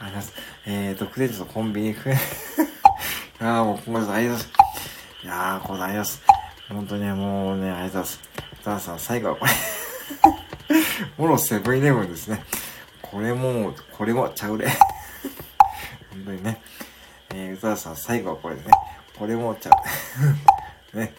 [0.00, 0.32] あります。
[0.66, 2.18] えーと、不戦者とコンビニフレン
[3.38, 4.64] ド ああ、もう、ごめんなさい、ありがとうございます。
[5.22, 6.22] いやー、こうなります。
[6.68, 8.20] 本当にもうね、ありがとうございます。
[8.64, 9.52] ダーさん、最後はこれ
[11.18, 12.42] もろセブンイレブンですね。
[13.02, 14.68] これも、これもちゃうれ。
[16.10, 16.60] 本当にね。
[17.34, 18.70] えー、宇多田さん、最後はこれでね。
[19.18, 19.70] これもちゃ
[20.94, 20.98] う。
[20.98, 21.14] ね。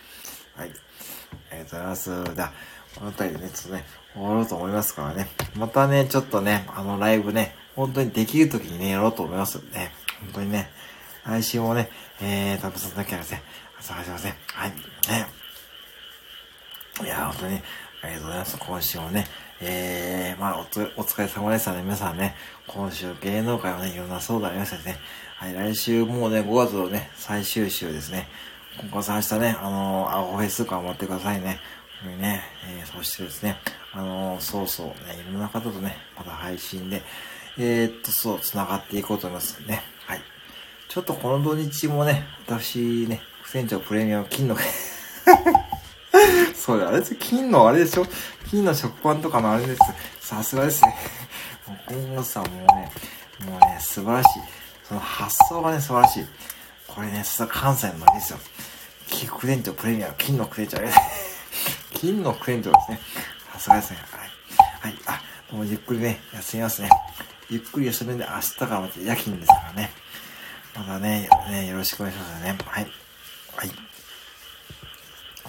[1.77, 2.23] ざいます。
[2.35, 2.53] じゃあ、
[2.95, 5.27] この辺りでね、ちょっとね、終わろうと思いますからね。
[5.55, 9.91] またね、ちょっとね、あのライブね、本当にできる時にね、やろうと思いますね。
[10.21, 10.69] 本当にね、
[11.25, 11.89] 来週もね、
[12.21, 13.43] えー、たぶさんだけはですね、
[13.81, 14.33] 探しません。
[14.53, 14.69] はい。
[14.69, 15.27] ね。
[17.03, 17.61] いや、本当に、
[18.01, 18.57] ありがとうございます。
[18.57, 19.27] 今週もね、
[19.61, 20.63] えー、まあお、お
[21.03, 21.81] 疲れ様でしたね。
[21.81, 22.35] 皆さんね、
[22.67, 24.97] 今週芸能界はね、いろんな相談ありましたね。
[25.37, 28.27] はい、来週もうね、5月のね、最終週ですね。
[28.77, 31.59] 今回明日ね、あのー、アホフェス頑張ってくださいね。
[32.19, 33.57] ね、えー、そしてですね、
[33.93, 37.01] あのー、そうそう、ね、いろんな方とね、また配信で、
[37.57, 39.81] えー、っと、そう、繋がっていこうと思いますね。
[40.05, 40.21] はい。
[40.89, 44.57] ちょっとこの土日もね、私ね、船長プレミアム金の
[46.53, 48.05] そう、あれです、金のあれでしょ
[48.49, 49.81] 金の食パンとかのあれです。
[50.19, 50.95] さすがですね。
[51.65, 52.91] もう今後さ、もね、
[53.45, 54.41] もうね、素晴らしい。
[54.83, 56.25] その発想がね、素晴らしい。
[56.95, 58.39] これね、さ関西のノリですよ。
[59.07, 60.81] 金クレンチョプレミアム、金のクレンチョ、
[61.93, 62.99] 金のクレンチョですね。
[63.51, 63.97] さすがですね。
[64.11, 64.93] はい。
[64.93, 65.01] はい。
[65.05, 65.21] あ、
[65.51, 66.89] もうゆっくりね、休みますね。
[67.49, 69.91] ゆっくり休んで明日からまた夜勤ですからね。
[70.73, 72.57] またね、ね、よろしくお願いしますね。
[72.65, 72.91] はい。
[73.55, 73.71] はい。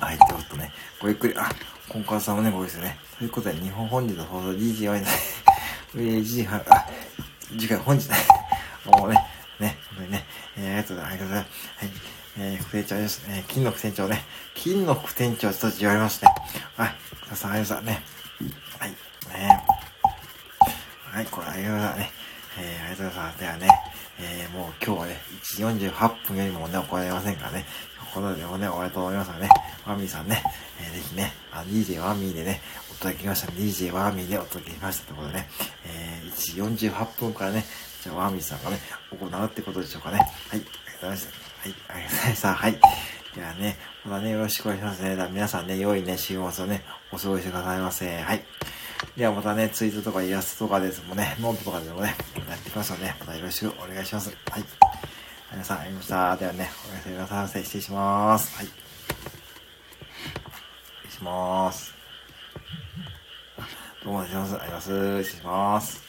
[0.01, 1.49] はい、ちょっとね、ごゆっくり、あ、
[1.89, 2.99] 今回さんもね、ごですね。
[3.19, 5.07] ということで、日本本日の放送 DJ はね、
[5.95, 6.87] えー、G は、あ、
[7.51, 8.17] 次回本日ね、
[8.85, 9.17] もうね、
[9.59, 10.26] ね、本当にね、
[10.59, 11.13] えー、ありがとうございます。
[11.13, 11.85] ありがとうございます。
[11.85, 12.17] はい。
[12.39, 13.27] えー、副店長です。
[13.29, 14.25] えー、金の副店長ね。
[14.55, 16.35] 金の副店長ちょっと言われましたね。
[16.77, 16.95] はい。
[17.25, 18.79] 皆さんありがとうございます。
[18.79, 18.91] はい。
[18.91, 19.65] ね
[21.17, 22.11] はい、これありがとうございますね。
[22.59, 23.41] えー、ありがとうございます。
[23.41, 23.69] ではね、
[24.19, 27.65] えー、もう今日はね、1時48分よりもね、行えませんからね。
[28.13, 29.51] このでもね、終わりと思いますからね。
[29.87, 30.43] ワミーさんね、
[30.81, 33.53] えー、ぜひね、あ DJ ワミーでね、お届けしました。
[33.53, 35.49] DJ ワミーでお届けしましたということでね、
[35.85, 37.65] えー、1時48分からね、
[38.07, 38.79] じゃあワーミさんがね、
[39.11, 40.19] 行うってことでしょうかね。
[40.19, 41.29] はい、ありがとうございました。
[41.29, 42.55] はい、ありがとうございました。
[42.55, 42.81] はい。
[43.35, 45.29] ではね、またね、よろしくお願いしますね。
[45.33, 48.23] 皆さんね、良いね、週末をね、お過ごしくださいませ。
[48.23, 48.45] はい。
[49.17, 52.15] ではまたね、ツイートとかイラストとかですもね、ノートとかでもね、
[52.49, 54.31] やっていきますので、ね、またよろしくお願いします。
[54.51, 54.65] はい。
[55.51, 56.37] 皆さん、ありがとうございました。
[56.37, 57.65] ではね、おやすみなさいませ。
[57.65, 58.57] 失礼します。
[58.57, 58.67] はい。
[58.67, 58.75] 失
[61.07, 61.95] 礼します。
[64.05, 64.63] どうも、失礼します。
[64.63, 65.25] ありがとうございます。
[65.25, 66.06] 失礼します。